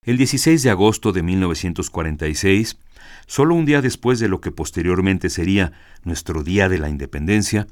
El 0.06 0.18
16 0.18 0.62
de 0.64 0.70
agosto 0.70 1.14
de 1.14 1.24
1946, 1.24 2.78
solo 3.26 3.56
un 3.56 3.66
día 3.66 3.82
después 3.82 4.20
de 4.20 4.28
lo 4.28 4.42
que 4.42 4.52
posteriormente 4.52 5.30
sería 5.30 5.72
nuestro 6.04 6.44
Día 6.44 6.68
de 6.68 6.78
la 6.78 6.90
Independencia, 6.90 7.68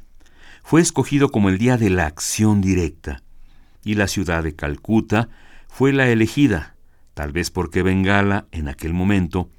fue 0.63 0.79
escogido 0.79 1.29
como 1.29 1.49
el 1.49 1.57
Día 1.57 1.77
de 1.77 1.89
la 1.89 2.05
Acción 2.05 2.61
Directa, 2.61 3.21
y 3.83 3.95
la 3.95 4.07
ciudad 4.07 4.43
de 4.43 4.55
Calcuta 4.55 5.27
fue 5.67 5.91
la 5.91 6.09
elegida, 6.09 6.75
tal 7.13 7.33
vez 7.33 7.51
porque 7.51 7.83
Bengala, 7.83 8.47
en 8.51 8.69
aquel 8.69 8.93
momento, 8.93 9.49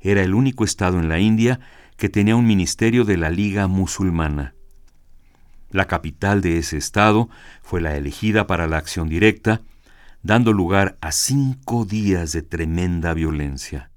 era 0.00 0.22
el 0.22 0.34
único 0.34 0.64
estado 0.64 0.98
en 0.98 1.08
la 1.08 1.18
India 1.18 1.60
que 1.96 2.08
tenía 2.08 2.36
un 2.36 2.46
ministerio 2.46 3.04
de 3.04 3.16
la 3.16 3.30
Liga 3.30 3.66
Musulmana. 3.66 4.54
La 5.70 5.86
capital 5.86 6.40
de 6.40 6.58
ese 6.58 6.76
estado 6.76 7.28
fue 7.62 7.80
la 7.80 7.96
elegida 7.96 8.46
para 8.46 8.66
la 8.66 8.78
acción 8.78 9.08
directa, 9.08 9.60
dando 10.22 10.52
lugar 10.52 10.98
a 11.00 11.12
cinco 11.12 11.84
días 11.84 12.32
de 12.32 12.42
tremenda 12.42 13.14
violencia. 13.14 13.90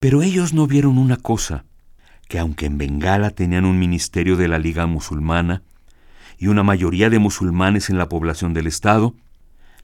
Pero 0.00 0.22
ellos 0.22 0.54
no 0.54 0.66
vieron 0.66 0.98
una 0.98 1.16
cosa, 1.16 1.64
que 2.26 2.38
aunque 2.38 2.66
en 2.66 2.78
Bengala 2.78 3.30
tenían 3.30 3.66
un 3.66 3.78
ministerio 3.78 4.36
de 4.36 4.48
la 4.48 4.58
Liga 4.58 4.86
Musulmana 4.86 5.62
y 6.38 6.46
una 6.46 6.62
mayoría 6.62 7.10
de 7.10 7.18
musulmanes 7.18 7.90
en 7.90 7.98
la 7.98 8.08
población 8.08 8.54
del 8.54 8.66
estado, 8.66 9.14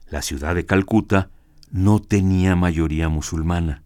la 0.09 0.23
ciudad 0.23 0.55
de 0.55 0.65
Calcuta 0.65 1.29
no 1.71 1.99
tenía 1.99 2.55
mayoría 2.55 3.09
musulmana. 3.09 3.83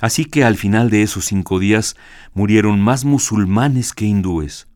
Así 0.00 0.24
que 0.24 0.44
al 0.44 0.56
final 0.56 0.90
de 0.90 1.02
esos 1.02 1.24
cinco 1.24 1.58
días 1.58 1.96
murieron 2.32 2.80
más 2.80 3.04
musulmanes 3.04 3.92
que 3.92 4.04
hindúes. 4.04 4.68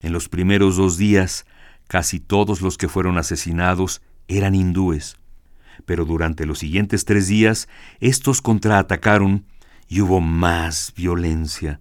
En 0.00 0.12
los 0.12 0.28
primeros 0.28 0.76
dos 0.76 0.96
días, 0.96 1.46
casi 1.86 2.18
todos 2.18 2.60
los 2.60 2.76
que 2.76 2.88
fueron 2.88 3.18
asesinados 3.18 4.02
eran 4.26 4.54
hindúes, 4.54 5.16
pero 5.86 6.04
durante 6.04 6.44
los 6.44 6.58
siguientes 6.58 7.04
tres 7.04 7.28
días 7.28 7.68
estos 8.00 8.42
contraatacaron 8.42 9.44
y 9.88 10.00
hubo 10.00 10.20
más 10.20 10.92
violencia. 10.96 11.80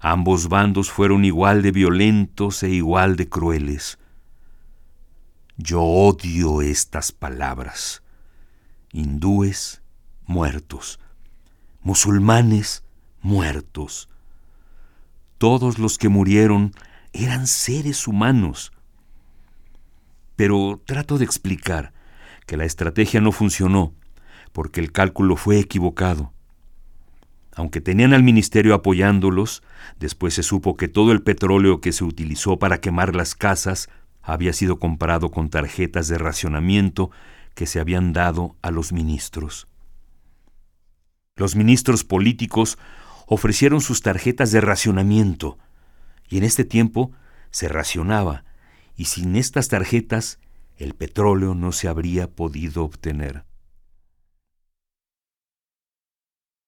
Ambos 0.00 0.48
bandos 0.48 0.90
fueron 0.90 1.24
igual 1.24 1.62
de 1.62 1.70
violentos 1.70 2.62
e 2.62 2.70
igual 2.70 3.16
de 3.16 3.28
crueles. 3.28 3.98
Yo 5.56 5.82
odio 5.82 6.62
estas 6.62 7.12
palabras. 7.12 8.02
Hindúes 8.92 9.82
muertos, 10.26 10.98
musulmanes 11.82 12.84
muertos. 13.20 14.08
Todos 15.38 15.78
los 15.78 15.98
que 15.98 16.08
murieron 16.08 16.72
eran 17.12 17.46
seres 17.46 18.06
humanos. 18.08 18.72
Pero 20.36 20.80
trato 20.84 21.18
de 21.18 21.24
explicar 21.24 21.92
que 22.46 22.56
la 22.56 22.64
estrategia 22.64 23.20
no 23.20 23.32
funcionó 23.32 23.94
porque 24.52 24.80
el 24.80 24.92
cálculo 24.92 25.36
fue 25.36 25.58
equivocado. 25.58 26.32
Aunque 27.54 27.82
tenían 27.82 28.14
al 28.14 28.22
ministerio 28.22 28.74
apoyándolos, 28.74 29.62
después 29.98 30.34
se 30.34 30.42
supo 30.42 30.76
que 30.76 30.88
todo 30.88 31.12
el 31.12 31.22
petróleo 31.22 31.80
que 31.80 31.92
se 31.92 32.04
utilizó 32.04 32.58
para 32.58 32.80
quemar 32.80 33.14
las 33.14 33.34
casas 33.34 33.90
había 34.22 34.52
sido 34.52 34.78
comprado 34.78 35.30
con 35.30 35.50
tarjetas 35.50 36.08
de 36.08 36.18
racionamiento 36.18 37.10
que 37.54 37.66
se 37.66 37.80
habían 37.80 38.12
dado 38.12 38.56
a 38.62 38.70
los 38.70 38.92
ministros. 38.92 39.68
Los 41.36 41.56
ministros 41.56 42.04
políticos 42.04 42.78
ofrecieron 43.26 43.80
sus 43.80 44.02
tarjetas 44.02 44.52
de 44.52 44.60
racionamiento, 44.60 45.58
y 46.28 46.38
en 46.38 46.44
este 46.44 46.64
tiempo 46.64 47.12
se 47.50 47.68
racionaba, 47.68 48.44
y 48.96 49.06
sin 49.06 49.36
estas 49.36 49.68
tarjetas 49.68 50.38
el 50.76 50.94
petróleo 50.94 51.54
no 51.54 51.72
se 51.72 51.88
habría 51.88 52.28
podido 52.28 52.84
obtener. 52.84 53.44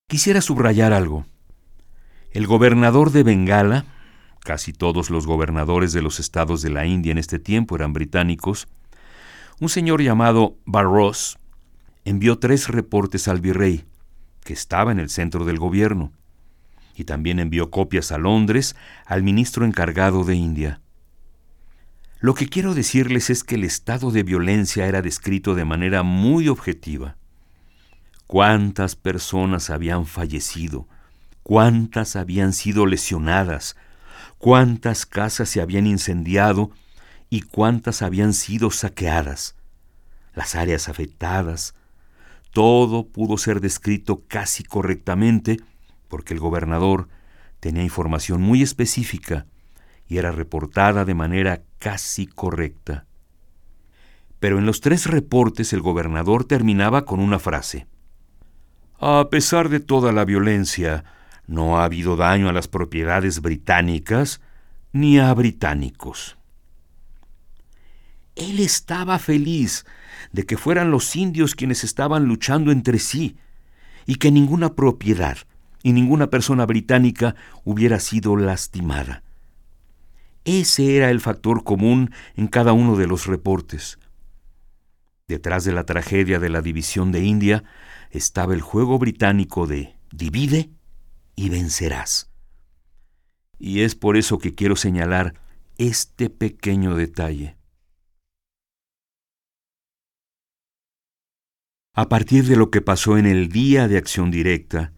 Quisiera 0.08 0.40
subrayar 0.40 0.92
algo. 0.92 1.26
El 2.30 2.46
gobernador 2.46 3.10
de 3.10 3.22
Bengala, 3.22 3.84
casi 4.44 4.72
todos 4.72 5.10
los 5.10 5.26
gobernadores 5.26 5.92
de 5.92 6.02
los 6.02 6.20
estados 6.20 6.62
de 6.62 6.70
la 6.70 6.86
India 6.86 7.10
en 7.10 7.18
este 7.18 7.40
tiempo 7.40 7.74
eran 7.74 7.92
británicos, 7.92 8.68
un 9.58 9.70
señor 9.70 10.02
llamado 10.02 10.58
Barros, 10.66 11.38
envió 12.04 12.38
tres 12.38 12.68
reportes 12.68 13.26
al 13.26 13.40
virrey, 13.40 13.86
que 14.44 14.52
estaba 14.52 14.92
en 14.92 15.00
el 15.00 15.08
centro 15.08 15.46
del 15.46 15.58
gobierno, 15.58 16.12
y 16.94 17.04
también 17.04 17.38
envió 17.40 17.70
copias 17.70 18.12
a 18.12 18.18
Londres 18.18 18.76
al 19.06 19.22
ministro 19.22 19.64
encargado 19.64 20.24
de 20.24 20.36
India. 20.36 20.80
Lo 22.20 22.34
que 22.34 22.48
quiero 22.48 22.74
decirles 22.74 23.30
es 23.30 23.44
que 23.44 23.54
el 23.54 23.64
estado 23.64 24.10
de 24.10 24.22
violencia 24.22 24.86
era 24.86 25.02
descrito 25.02 25.54
de 25.54 25.64
manera 25.64 26.02
muy 26.02 26.48
objetiva. 26.48 27.16
Cuántas 28.26 28.94
personas 28.94 29.70
habían 29.70 30.04
fallecido, 30.04 30.86
cuántas 31.42 32.16
habían 32.16 32.52
sido 32.52 32.86
lesionadas, 32.86 33.76
cuántas 34.44 35.06
casas 35.06 35.48
se 35.48 35.62
habían 35.62 35.86
incendiado 35.86 36.70
y 37.30 37.40
cuántas 37.40 38.02
habían 38.02 38.34
sido 38.34 38.70
saqueadas, 38.70 39.56
las 40.34 40.54
áreas 40.54 40.90
afectadas. 40.90 41.74
Todo 42.52 43.06
pudo 43.06 43.38
ser 43.38 43.62
descrito 43.62 44.22
casi 44.28 44.62
correctamente 44.62 45.62
porque 46.08 46.34
el 46.34 46.40
gobernador 46.40 47.08
tenía 47.58 47.82
información 47.84 48.42
muy 48.42 48.60
específica 48.62 49.46
y 50.08 50.18
era 50.18 50.30
reportada 50.30 51.06
de 51.06 51.14
manera 51.14 51.62
casi 51.78 52.26
correcta. 52.26 53.06
Pero 54.40 54.58
en 54.58 54.66
los 54.66 54.82
tres 54.82 55.06
reportes 55.06 55.72
el 55.72 55.80
gobernador 55.80 56.44
terminaba 56.44 57.06
con 57.06 57.18
una 57.18 57.38
frase. 57.38 57.86
A 59.00 59.26
pesar 59.30 59.70
de 59.70 59.80
toda 59.80 60.12
la 60.12 60.26
violencia, 60.26 61.02
no 61.46 61.78
ha 61.78 61.84
habido 61.84 62.16
daño 62.16 62.48
a 62.48 62.52
las 62.52 62.68
propiedades 62.68 63.40
británicas 63.40 64.40
ni 64.92 65.18
a 65.18 65.32
británicos. 65.34 66.36
Él 68.36 68.60
estaba 68.60 69.18
feliz 69.18 69.84
de 70.32 70.44
que 70.44 70.56
fueran 70.56 70.90
los 70.90 71.14
indios 71.14 71.54
quienes 71.54 71.84
estaban 71.84 72.24
luchando 72.24 72.72
entre 72.72 72.98
sí 72.98 73.36
y 74.06 74.16
que 74.16 74.30
ninguna 74.30 74.74
propiedad 74.74 75.38
y 75.82 75.92
ninguna 75.92 76.30
persona 76.30 76.66
británica 76.66 77.36
hubiera 77.64 78.00
sido 78.00 78.36
lastimada. 78.36 79.22
Ese 80.44 80.96
era 80.96 81.10
el 81.10 81.20
factor 81.20 81.64
común 81.64 82.10
en 82.36 82.48
cada 82.48 82.72
uno 82.72 82.96
de 82.96 83.06
los 83.06 83.26
reportes. 83.26 83.98
Detrás 85.28 85.64
de 85.64 85.72
la 85.72 85.84
tragedia 85.84 86.38
de 86.38 86.50
la 86.50 86.60
división 86.60 87.12
de 87.12 87.24
India 87.24 87.64
estaba 88.10 88.54
el 88.54 88.60
juego 88.60 88.98
británico 88.98 89.66
de 89.66 89.94
divide 90.10 90.70
y 91.36 91.48
vencerás. 91.48 92.30
Y 93.58 93.80
es 93.80 93.94
por 93.94 94.16
eso 94.16 94.38
que 94.38 94.54
quiero 94.54 94.76
señalar 94.76 95.34
este 95.78 96.30
pequeño 96.30 96.94
detalle. 96.96 97.56
A 101.94 102.08
partir 102.08 102.44
de 102.46 102.56
lo 102.56 102.70
que 102.70 102.80
pasó 102.80 103.18
en 103.18 103.26
el 103.26 103.48
Día 103.48 103.86
de 103.86 103.96
Acción 103.96 104.30
Directa, 104.30 104.92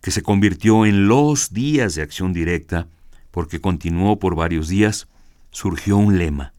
que 0.00 0.10
se 0.10 0.22
convirtió 0.22 0.86
en 0.86 1.08
los 1.08 1.52
días 1.52 1.94
de 1.94 2.02
acción 2.02 2.32
directa, 2.32 2.88
porque 3.30 3.60
continuó 3.60 4.18
por 4.18 4.34
varios 4.34 4.68
días, 4.68 5.08
surgió 5.50 5.96
un 5.96 6.18
lema. 6.18 6.54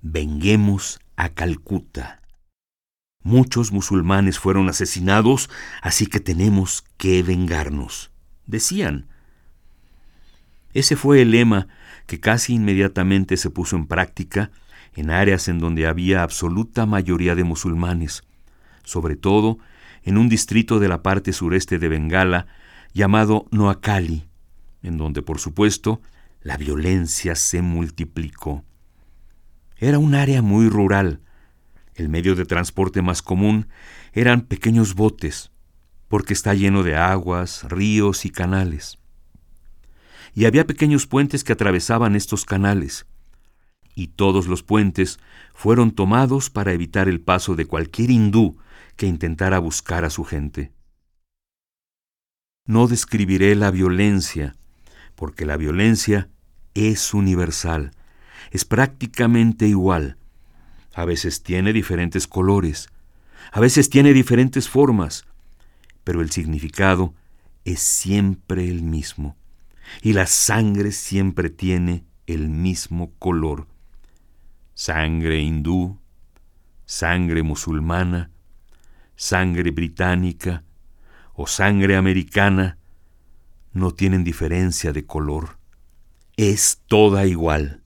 Venguemos 0.00 1.00
a 1.16 1.28
Calcuta. 1.30 2.22
Muchos 3.22 3.70
musulmanes 3.70 4.38
fueron 4.38 4.68
asesinados, 4.68 5.48
así 5.80 6.06
que 6.06 6.18
tenemos 6.18 6.84
que 6.96 7.22
vengarnos, 7.22 8.10
decían. 8.46 9.06
Ese 10.74 10.96
fue 10.96 11.22
el 11.22 11.32
lema 11.32 11.68
que 12.06 12.20
casi 12.20 12.54
inmediatamente 12.54 13.36
se 13.36 13.50
puso 13.50 13.76
en 13.76 13.86
práctica 13.86 14.50
en 14.94 15.10
áreas 15.10 15.48
en 15.48 15.58
donde 15.58 15.86
había 15.86 16.22
absoluta 16.22 16.86
mayoría 16.86 17.34
de 17.34 17.44
musulmanes, 17.44 18.24
sobre 18.84 19.16
todo 19.16 19.58
en 20.02 20.18
un 20.18 20.28
distrito 20.28 20.78
de 20.80 20.88
la 20.88 21.02
parte 21.02 21.32
sureste 21.32 21.78
de 21.78 21.88
Bengala 21.88 22.46
llamado 22.92 23.46
Noakali, 23.50 24.28
en 24.82 24.98
donde 24.98 25.22
por 25.22 25.38
supuesto 25.38 26.02
la 26.42 26.56
violencia 26.56 27.34
se 27.36 27.62
multiplicó. 27.62 28.64
Era 29.78 29.98
un 29.98 30.14
área 30.14 30.42
muy 30.42 30.68
rural, 30.68 31.20
el 31.94 32.08
medio 32.08 32.34
de 32.34 32.44
transporte 32.44 33.02
más 33.02 33.22
común 33.22 33.68
eran 34.12 34.42
pequeños 34.42 34.94
botes, 34.94 35.51
porque 36.12 36.34
está 36.34 36.52
lleno 36.52 36.82
de 36.82 36.94
aguas, 36.94 37.64
ríos 37.70 38.26
y 38.26 38.30
canales. 38.30 38.98
Y 40.34 40.44
había 40.44 40.66
pequeños 40.66 41.06
puentes 41.06 41.42
que 41.42 41.54
atravesaban 41.54 42.16
estos 42.16 42.44
canales, 42.44 43.06
y 43.94 44.08
todos 44.08 44.46
los 44.46 44.62
puentes 44.62 45.18
fueron 45.54 45.90
tomados 45.90 46.50
para 46.50 46.74
evitar 46.74 47.08
el 47.08 47.22
paso 47.22 47.54
de 47.54 47.64
cualquier 47.64 48.10
hindú 48.10 48.58
que 48.96 49.06
intentara 49.06 49.58
buscar 49.58 50.04
a 50.04 50.10
su 50.10 50.24
gente. 50.24 50.70
No 52.66 52.88
describiré 52.88 53.54
la 53.54 53.70
violencia, 53.70 54.54
porque 55.14 55.46
la 55.46 55.56
violencia 55.56 56.28
es 56.74 57.14
universal, 57.14 57.92
es 58.50 58.66
prácticamente 58.66 59.66
igual, 59.66 60.18
A 60.92 61.06
veces 61.06 61.42
tiene 61.42 61.72
diferentes 61.72 62.26
colores, 62.26 62.90
a 63.50 63.60
veces 63.60 63.88
tiene 63.88 64.12
diferentes 64.12 64.68
formas, 64.68 65.24
pero 66.04 66.20
el 66.20 66.30
significado 66.30 67.14
es 67.64 67.80
siempre 67.80 68.68
el 68.68 68.82
mismo. 68.82 69.36
Y 70.02 70.12
la 70.12 70.26
sangre 70.26 70.92
siempre 70.92 71.50
tiene 71.50 72.04
el 72.26 72.48
mismo 72.48 73.12
color. 73.18 73.66
Sangre 74.74 75.40
hindú, 75.40 75.98
sangre 76.86 77.42
musulmana, 77.42 78.30
sangre 79.16 79.70
británica 79.70 80.64
o 81.34 81.46
sangre 81.46 81.96
americana 81.96 82.78
no 83.72 83.92
tienen 83.92 84.24
diferencia 84.24 84.92
de 84.92 85.06
color. 85.06 85.58
Es 86.36 86.82
toda 86.86 87.26
igual. 87.26 87.82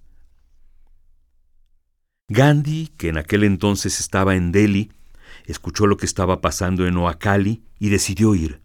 Gandhi, 2.29 2.89
que 2.97 3.09
en 3.09 3.19
aquel 3.19 3.45
entonces 3.45 4.01
estaba 4.01 4.35
en 4.35 4.51
Delhi, 4.51 4.91
escuchó 5.45 5.87
lo 5.87 5.97
que 5.97 6.07
estaba 6.07 6.41
pasando 6.41 6.87
en 6.87 6.97
Oakali 6.97 7.66
y 7.79 7.89
decidió 7.89 8.35
ir. 8.35 8.63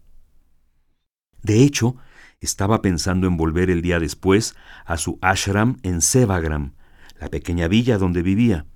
De 1.42 1.62
hecho, 1.62 1.96
estaba 2.40 2.82
pensando 2.82 3.26
en 3.26 3.36
volver 3.36 3.70
el 3.70 3.82
día 3.82 3.98
después 3.98 4.56
a 4.84 4.96
su 4.96 5.18
ashram 5.20 5.78
en 5.82 6.00
Sevagram, 6.00 6.74
la 7.20 7.28
pequeña 7.28 7.68
villa 7.68 7.98
donde 7.98 8.22
vivía. 8.22 8.66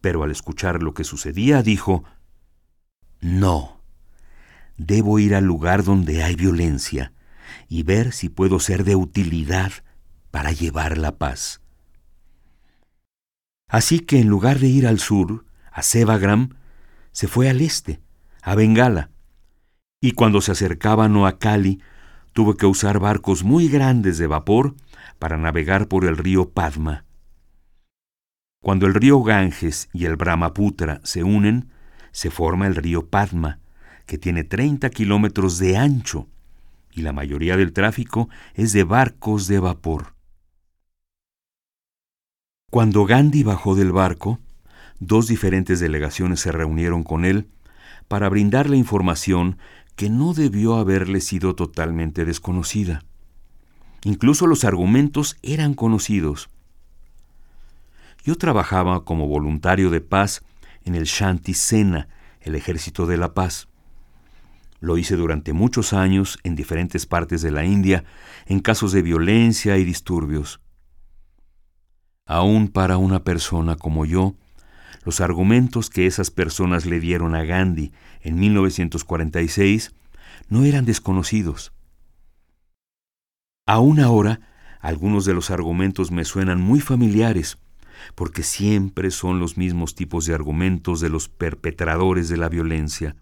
Pero 0.00 0.22
al 0.22 0.30
escuchar 0.30 0.82
lo 0.82 0.94
que 0.94 1.04
sucedía, 1.04 1.62
dijo, 1.62 2.04
No, 3.20 3.80
debo 4.76 5.18
ir 5.18 5.34
al 5.34 5.44
lugar 5.44 5.84
donde 5.84 6.22
hay 6.22 6.36
violencia 6.36 7.12
y 7.68 7.82
ver 7.82 8.12
si 8.12 8.28
puedo 8.28 8.60
ser 8.60 8.84
de 8.84 8.96
utilidad 8.96 9.72
para 10.30 10.52
llevar 10.52 10.98
la 10.98 11.16
paz. 11.18 11.60
Así 13.68 14.00
que 14.00 14.20
en 14.20 14.28
lugar 14.28 14.58
de 14.58 14.66
ir 14.66 14.86
al 14.86 14.98
sur, 14.98 15.44
a 15.70 15.82
Sevagram, 15.82 16.56
se 17.12 17.28
fue 17.28 17.48
al 17.48 17.60
este, 17.60 18.00
a 18.42 18.54
Bengala, 18.54 19.10
y 20.00 20.12
cuando 20.12 20.40
se 20.40 20.52
acercaba 20.52 21.04
a 21.04 21.08
Noakali, 21.08 21.80
tuvo 22.32 22.56
que 22.56 22.66
usar 22.66 22.98
barcos 22.98 23.44
muy 23.44 23.68
grandes 23.68 24.16
de 24.18 24.26
vapor 24.26 24.74
para 25.18 25.36
navegar 25.36 25.88
por 25.88 26.04
el 26.06 26.16
río 26.16 26.50
Padma. 26.50 27.04
Cuando 28.62 28.86
el 28.86 28.94
río 28.94 29.22
Ganges 29.22 29.88
y 29.92 30.06
el 30.06 30.16
Brahmaputra 30.16 31.00
se 31.04 31.22
unen, 31.22 31.70
se 32.12 32.30
forma 32.30 32.66
el 32.66 32.76
río 32.76 33.08
Padma, 33.08 33.58
que 34.06 34.18
tiene 34.18 34.44
30 34.44 34.90
kilómetros 34.90 35.58
de 35.58 35.76
ancho, 35.76 36.28
y 36.92 37.02
la 37.02 37.12
mayoría 37.12 37.56
del 37.56 37.72
tráfico 37.72 38.28
es 38.54 38.72
de 38.72 38.84
barcos 38.84 39.46
de 39.46 39.60
vapor. 39.60 40.14
Cuando 42.70 43.04
Gandhi 43.04 43.42
bajó 43.42 43.74
del 43.74 43.92
barco, 43.92 44.38
dos 44.98 45.26
diferentes 45.26 45.80
delegaciones 45.80 46.40
se 46.40 46.52
reunieron 46.52 47.02
con 47.02 47.24
él 47.24 47.48
para 48.08 48.28
brindarle 48.28 48.76
información 48.76 49.56
que 50.00 50.08
no 50.08 50.32
debió 50.32 50.76
haberle 50.76 51.20
sido 51.20 51.54
totalmente 51.54 52.24
desconocida. 52.24 53.04
Incluso 54.02 54.46
los 54.46 54.64
argumentos 54.64 55.36
eran 55.42 55.74
conocidos. 55.74 56.48
Yo 58.24 58.36
trabajaba 58.36 59.04
como 59.04 59.26
voluntario 59.26 59.90
de 59.90 60.00
paz 60.00 60.42
en 60.86 60.94
el 60.94 61.04
Shanti 61.04 61.52
Sena, 61.52 62.08
el 62.40 62.54
Ejército 62.54 63.04
de 63.04 63.18
la 63.18 63.34
Paz. 63.34 63.68
Lo 64.80 64.96
hice 64.96 65.16
durante 65.16 65.52
muchos 65.52 65.92
años 65.92 66.38
en 66.44 66.56
diferentes 66.56 67.04
partes 67.04 67.42
de 67.42 67.50
la 67.50 67.66
India 67.66 68.04
en 68.46 68.60
casos 68.60 68.92
de 68.92 69.02
violencia 69.02 69.76
y 69.76 69.84
disturbios. 69.84 70.62
Aún 72.24 72.68
para 72.68 72.96
una 72.96 73.22
persona 73.22 73.76
como 73.76 74.06
yo, 74.06 74.34
los 75.02 75.20
argumentos 75.20 75.88
que 75.90 76.06
esas 76.06 76.30
personas 76.30 76.86
le 76.86 77.00
dieron 77.00 77.34
a 77.34 77.44
Gandhi 77.44 77.92
en 78.20 78.38
1946 78.38 79.94
no 80.48 80.64
eran 80.64 80.84
desconocidos. 80.84 81.72
Aún 83.66 84.00
ahora, 84.00 84.40
algunos 84.80 85.24
de 85.24 85.34
los 85.34 85.50
argumentos 85.50 86.10
me 86.10 86.24
suenan 86.24 86.60
muy 86.60 86.80
familiares, 86.80 87.58
porque 88.14 88.42
siempre 88.42 89.10
son 89.10 89.38
los 89.38 89.56
mismos 89.56 89.94
tipos 89.94 90.26
de 90.26 90.34
argumentos 90.34 91.00
de 91.00 91.08
los 91.08 91.28
perpetradores 91.28 92.28
de 92.28 92.36
la 92.36 92.48
violencia, 92.48 93.16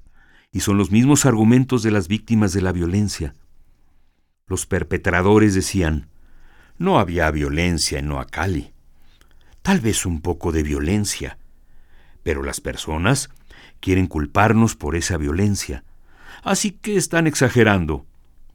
y 0.50 0.60
son 0.60 0.78
los 0.78 0.90
mismos 0.90 1.26
argumentos 1.26 1.82
de 1.82 1.90
las 1.90 2.08
víctimas 2.08 2.52
de 2.52 2.62
la 2.62 2.72
violencia. 2.72 3.34
Los 4.46 4.66
perpetradores 4.66 5.54
decían, 5.54 6.08
no 6.78 6.98
había 6.98 7.30
violencia 7.30 7.98
en 7.98 8.08
Noakali, 8.08 8.72
tal 9.62 9.80
vez 9.80 10.06
un 10.06 10.20
poco 10.22 10.52
de 10.52 10.62
violencia, 10.62 11.37
pero 12.28 12.42
las 12.42 12.60
personas 12.60 13.30
quieren 13.80 14.06
culparnos 14.06 14.76
por 14.76 14.96
esa 14.96 15.16
violencia, 15.16 15.82
así 16.42 16.72
que 16.72 16.98
están 16.98 17.26
exagerando, 17.26 18.04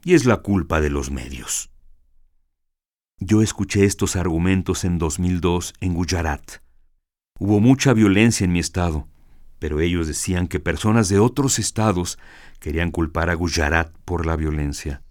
y 0.04 0.14
es 0.14 0.26
la 0.26 0.36
culpa 0.36 0.80
de 0.80 0.90
los 0.90 1.10
medios. 1.10 1.72
Yo 3.18 3.42
escuché 3.42 3.84
estos 3.84 4.14
argumentos 4.14 4.84
en 4.84 4.98
2002 4.98 5.74
en 5.80 5.92
Gujarat. 5.92 6.62
Hubo 7.40 7.58
mucha 7.58 7.94
violencia 7.94 8.44
en 8.44 8.52
mi 8.52 8.60
estado, 8.60 9.08
pero 9.58 9.80
ellos 9.80 10.06
decían 10.06 10.46
que 10.46 10.60
personas 10.60 11.08
de 11.08 11.18
otros 11.18 11.58
estados 11.58 12.16
querían 12.60 12.92
culpar 12.92 13.28
a 13.28 13.34
Gujarat 13.34 13.92
por 14.04 14.24
la 14.24 14.36
violencia. 14.36 15.02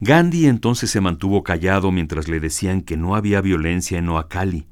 Gandhi 0.00 0.48
entonces 0.48 0.90
se 0.90 1.00
mantuvo 1.00 1.44
callado 1.44 1.92
mientras 1.92 2.28
le 2.28 2.40
decían 2.40 2.82
que 2.82 2.98
no 2.98 3.16
había 3.16 3.40
violencia 3.40 3.96
en 3.96 4.04
Noakali, 4.04 4.66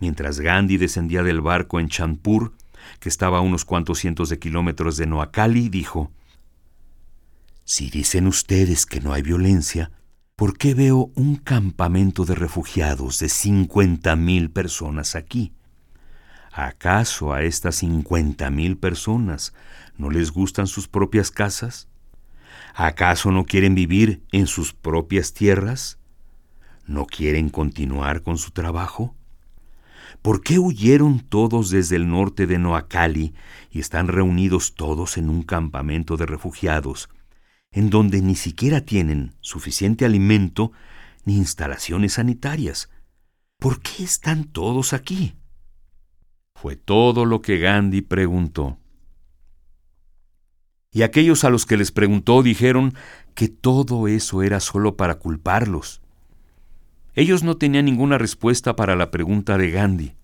Mientras 0.00 0.40
Gandhi 0.40 0.76
descendía 0.76 1.22
del 1.22 1.40
barco 1.40 1.80
en 1.80 1.88
Chandpur, 1.88 2.52
que 3.00 3.08
estaba 3.08 3.38
a 3.38 3.42
unos 3.42 3.64
cuantos 3.64 3.98
cientos 3.98 4.28
de 4.28 4.38
kilómetros 4.38 4.96
de 4.96 5.06
Noakali, 5.06 5.68
dijo, 5.68 6.12
Si 7.64 7.90
dicen 7.90 8.26
ustedes 8.26 8.86
que 8.86 9.00
no 9.00 9.12
hay 9.12 9.22
violencia, 9.22 9.90
¿por 10.36 10.56
qué 10.56 10.74
veo 10.74 11.10
un 11.14 11.36
campamento 11.36 12.24
de 12.24 12.34
refugiados 12.34 13.18
de 13.18 13.28
cincuenta 13.28 14.14
mil 14.14 14.50
personas 14.50 15.16
aquí? 15.16 15.52
¿Acaso 16.52 17.32
a 17.32 17.42
estas 17.42 17.76
cincuenta 17.76 18.50
mil 18.50 18.78
personas 18.78 19.52
no 19.96 20.10
les 20.10 20.30
gustan 20.30 20.66
sus 20.66 20.88
propias 20.88 21.30
casas? 21.30 21.88
¿Acaso 22.74 23.32
no 23.32 23.44
quieren 23.44 23.74
vivir 23.74 24.22
en 24.32 24.46
sus 24.46 24.72
propias 24.72 25.34
tierras? 25.34 25.98
¿No 26.86 27.06
quieren 27.06 27.48
continuar 27.50 28.22
con 28.22 28.38
su 28.38 28.50
trabajo? 28.52 29.14
¿Por 30.22 30.42
qué 30.42 30.58
huyeron 30.58 31.20
todos 31.20 31.70
desde 31.70 31.96
el 31.96 32.08
norte 32.08 32.46
de 32.46 32.58
Noakali 32.58 33.34
y 33.70 33.80
están 33.80 34.08
reunidos 34.08 34.74
todos 34.74 35.16
en 35.16 35.30
un 35.30 35.42
campamento 35.42 36.16
de 36.16 36.26
refugiados, 36.26 37.08
en 37.70 37.90
donde 37.90 38.20
ni 38.20 38.34
siquiera 38.34 38.80
tienen 38.80 39.34
suficiente 39.40 40.04
alimento 40.04 40.72
ni 41.24 41.36
instalaciones 41.36 42.14
sanitarias? 42.14 42.90
¿Por 43.58 43.80
qué 43.80 44.04
están 44.04 44.44
todos 44.44 44.92
aquí? 44.92 45.34
Fue 46.54 46.76
todo 46.76 47.24
lo 47.24 47.40
que 47.40 47.58
Gandhi 47.58 48.02
preguntó. 48.02 48.78
Y 50.90 51.02
aquellos 51.02 51.44
a 51.44 51.50
los 51.50 51.66
que 51.66 51.76
les 51.76 51.92
preguntó 51.92 52.42
dijeron 52.42 52.94
que 53.34 53.48
todo 53.48 54.08
eso 54.08 54.42
era 54.42 54.58
solo 54.58 54.96
para 54.96 55.16
culparlos. 55.16 56.02
Ellos 57.18 57.42
no 57.42 57.56
tenían 57.56 57.86
ninguna 57.86 58.16
respuesta 58.16 58.76
para 58.76 58.94
la 58.94 59.10
pregunta 59.10 59.58
de 59.58 59.72
Gandhi. 59.72 60.14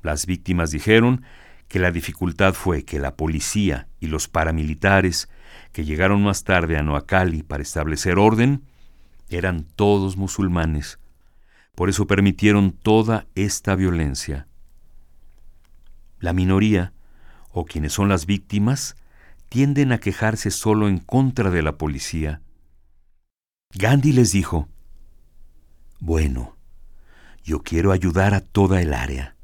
Las 0.00 0.24
víctimas 0.24 0.70
dijeron 0.70 1.22
que 1.68 1.78
la 1.78 1.90
dificultad 1.90 2.54
fue 2.54 2.86
que 2.86 2.98
la 2.98 3.14
policía 3.14 3.88
y 4.00 4.06
los 4.06 4.26
paramilitares 4.26 5.28
que 5.70 5.84
llegaron 5.84 6.22
más 6.22 6.44
tarde 6.44 6.78
a 6.78 6.82
Noakali 6.82 7.42
para 7.42 7.62
establecer 7.62 8.18
orden 8.18 8.62
eran 9.28 9.64
todos 9.76 10.16
musulmanes. 10.16 10.98
Por 11.74 11.90
eso 11.90 12.06
permitieron 12.06 12.72
toda 12.72 13.26
esta 13.34 13.74
violencia. 13.74 14.46
La 16.20 16.32
minoría, 16.32 16.94
o 17.50 17.66
quienes 17.66 17.92
son 17.92 18.08
las 18.08 18.24
víctimas, 18.24 18.96
tienden 19.50 19.92
a 19.92 19.98
quejarse 19.98 20.50
solo 20.50 20.88
en 20.88 20.96
contra 20.96 21.50
de 21.50 21.60
la 21.60 21.76
policía. 21.76 22.40
Gandhi 23.74 24.12
les 24.12 24.32
dijo, 24.32 24.70
bueno, 26.04 26.56
yo 27.44 27.62
quiero 27.62 27.92
ayudar 27.92 28.34
a 28.34 28.40
toda 28.40 28.82
el 28.82 28.92
área. 28.92 29.36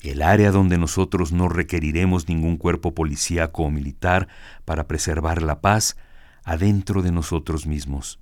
El 0.00 0.20
área 0.20 0.50
donde 0.50 0.78
nosotros 0.78 1.30
no 1.30 1.48
requeriremos 1.48 2.28
ningún 2.28 2.56
cuerpo 2.56 2.92
policíaco 2.92 3.62
o 3.62 3.70
militar 3.70 4.26
para 4.64 4.88
preservar 4.88 5.42
la 5.42 5.60
paz 5.60 5.96
adentro 6.42 7.02
de 7.02 7.12
nosotros 7.12 7.68
mismos. 7.68 8.18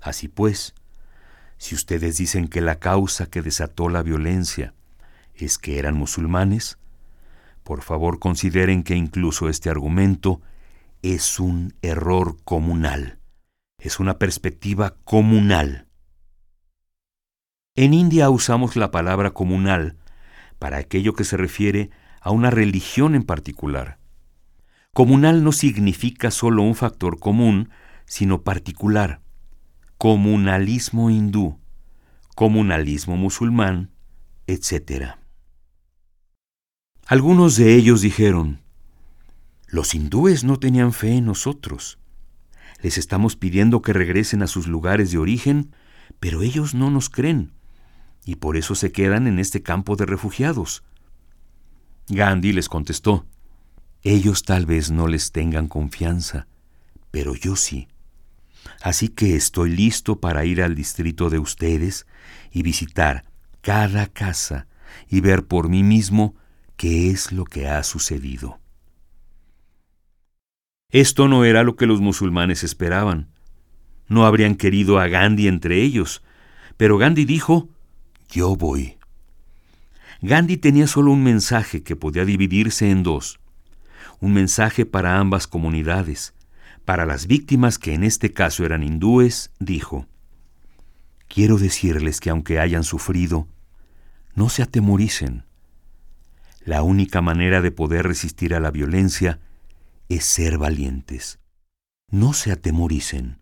Así 0.00 0.28
pues, 0.28 0.74
si 1.58 1.74
ustedes 1.74 2.16
dicen 2.16 2.48
que 2.48 2.62
la 2.62 2.78
causa 2.78 3.26
que 3.26 3.42
desató 3.42 3.90
la 3.90 4.02
violencia 4.02 4.72
es 5.34 5.58
que 5.58 5.78
eran 5.78 5.94
musulmanes, 5.94 6.78
por 7.64 7.82
favor 7.82 8.18
consideren 8.18 8.82
que 8.82 8.96
incluso 8.96 9.50
este 9.50 9.68
argumento 9.68 10.40
es 11.02 11.38
un 11.38 11.74
error 11.82 12.38
comunal, 12.44 13.18
es 13.78 14.00
una 14.00 14.18
perspectiva 14.18 14.96
comunal 15.04 15.85
En 17.78 17.92
India 17.92 18.30
usamos 18.30 18.74
la 18.74 18.90
palabra 18.90 19.32
comunal 19.32 19.98
para 20.58 20.78
aquello 20.78 21.12
que 21.12 21.24
se 21.24 21.36
refiere 21.36 21.90
a 22.22 22.30
una 22.30 22.50
religión 22.50 23.14
en 23.14 23.22
particular. 23.22 23.98
Comunal 24.94 25.44
no 25.44 25.52
significa 25.52 26.30
solo 26.30 26.62
un 26.62 26.74
factor 26.74 27.18
común, 27.18 27.68
sino 28.06 28.40
particular. 28.42 29.20
Comunalismo 29.98 31.10
hindú, 31.10 31.58
comunalismo 32.34 33.18
musulmán, 33.18 33.90
etc. 34.46 35.16
Algunos 37.06 37.56
de 37.56 37.74
ellos 37.74 38.00
dijeron, 38.00 38.62
los 39.66 39.94
hindúes 39.94 40.44
no 40.44 40.58
tenían 40.58 40.94
fe 40.94 41.12
en 41.16 41.26
nosotros. 41.26 41.98
Les 42.80 42.96
estamos 42.96 43.36
pidiendo 43.36 43.82
que 43.82 43.92
regresen 43.92 44.42
a 44.42 44.46
sus 44.46 44.66
lugares 44.66 45.10
de 45.10 45.18
origen, 45.18 45.74
pero 46.20 46.40
ellos 46.40 46.74
no 46.74 46.90
nos 46.90 47.10
creen, 47.10 47.52
y 48.26 48.34
por 48.34 48.56
eso 48.56 48.74
se 48.74 48.92
quedan 48.92 49.28
en 49.28 49.38
este 49.38 49.62
campo 49.62 49.96
de 49.96 50.04
refugiados. 50.04 50.82
Gandhi 52.08 52.52
les 52.52 52.68
contestó, 52.68 53.24
ellos 54.02 54.42
tal 54.42 54.66
vez 54.66 54.90
no 54.90 55.06
les 55.06 55.32
tengan 55.32 55.68
confianza, 55.68 56.48
pero 57.10 57.34
yo 57.34 57.56
sí. 57.56 57.88
Así 58.82 59.08
que 59.08 59.36
estoy 59.36 59.70
listo 59.70 60.20
para 60.20 60.44
ir 60.44 60.60
al 60.60 60.74
distrito 60.74 61.30
de 61.30 61.38
ustedes 61.38 62.06
y 62.50 62.62
visitar 62.62 63.24
cada 63.60 64.06
casa 64.06 64.66
y 65.08 65.20
ver 65.20 65.46
por 65.46 65.68
mí 65.68 65.84
mismo 65.84 66.34
qué 66.76 67.10
es 67.10 67.30
lo 67.30 67.44
que 67.44 67.68
ha 67.68 67.82
sucedido. 67.84 68.58
Esto 70.90 71.28
no 71.28 71.44
era 71.44 71.62
lo 71.62 71.76
que 71.76 71.86
los 71.86 72.00
musulmanes 72.00 72.64
esperaban. 72.64 73.28
No 74.08 74.26
habrían 74.26 74.56
querido 74.56 74.98
a 74.98 75.06
Gandhi 75.06 75.46
entre 75.46 75.82
ellos, 75.82 76.22
pero 76.76 76.98
Gandhi 76.98 77.24
dijo, 77.24 77.68
yo 78.28 78.56
voy. 78.56 78.98
Gandhi 80.22 80.56
tenía 80.56 80.86
solo 80.86 81.12
un 81.12 81.22
mensaje 81.22 81.82
que 81.82 81.96
podía 81.96 82.24
dividirse 82.24 82.90
en 82.90 83.02
dos. 83.02 83.38
Un 84.20 84.32
mensaje 84.32 84.86
para 84.86 85.18
ambas 85.18 85.46
comunidades. 85.46 86.34
Para 86.84 87.04
las 87.04 87.26
víctimas, 87.26 87.78
que 87.78 87.94
en 87.94 88.04
este 88.04 88.32
caso 88.32 88.64
eran 88.64 88.82
hindúes, 88.82 89.50
dijo, 89.58 90.06
Quiero 91.28 91.58
decirles 91.58 92.20
que 92.20 92.30
aunque 92.30 92.60
hayan 92.60 92.84
sufrido, 92.84 93.48
no 94.34 94.48
se 94.48 94.62
atemoricen. 94.62 95.44
La 96.64 96.82
única 96.82 97.20
manera 97.20 97.60
de 97.60 97.70
poder 97.70 98.06
resistir 98.06 98.54
a 98.54 98.60
la 98.60 98.70
violencia 98.70 99.40
es 100.08 100.24
ser 100.24 100.58
valientes. 100.58 101.38
No 102.10 102.32
se 102.32 102.52
atemoricen. 102.52 103.38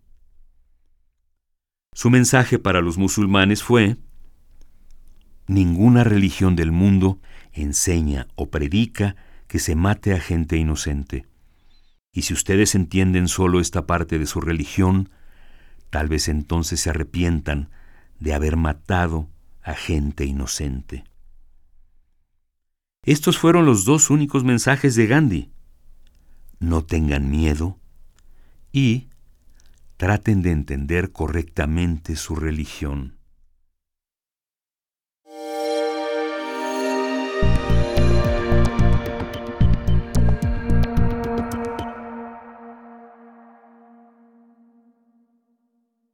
Su 1.93 2.09
mensaje 2.09 2.59
para 2.59 2.81
los 2.81 2.97
musulmanes 2.97 3.63
fue, 3.63 3.97
Ninguna 5.47 6.03
religión 6.03 6.55
del 6.55 6.71
mundo 6.71 7.19
enseña 7.53 8.27
o 8.35 8.49
predica 8.49 9.15
que 9.47 9.59
se 9.59 9.75
mate 9.75 10.13
a 10.13 10.19
gente 10.19 10.57
inocente. 10.57 11.27
Y 12.11 12.23
si 12.23 12.33
ustedes 12.33 12.75
entienden 12.75 13.27
solo 13.27 13.59
esta 13.59 13.85
parte 13.85 14.17
de 14.17 14.25
su 14.25 14.41
religión, 14.41 15.09
tal 15.89 16.07
vez 16.07 16.27
entonces 16.27 16.79
se 16.79 16.89
arrepientan 16.89 17.69
de 18.19 18.33
haber 18.33 18.57
matado 18.57 19.29
a 19.61 19.73
gente 19.73 20.25
inocente. 20.25 21.03
Estos 23.03 23.37
fueron 23.37 23.65
los 23.65 23.85
dos 23.85 24.09
únicos 24.09 24.43
mensajes 24.43 24.95
de 24.95 25.05
Gandhi. 25.05 25.51
No 26.59 26.83
tengan 26.83 27.29
miedo 27.29 27.77
y 28.71 29.09
traten 29.97 30.41
de 30.41 30.51
entender 30.51 31.11
correctamente 31.11 32.15
su 32.15 32.35
religión. 32.35 33.14
Bye. 37.45 37.74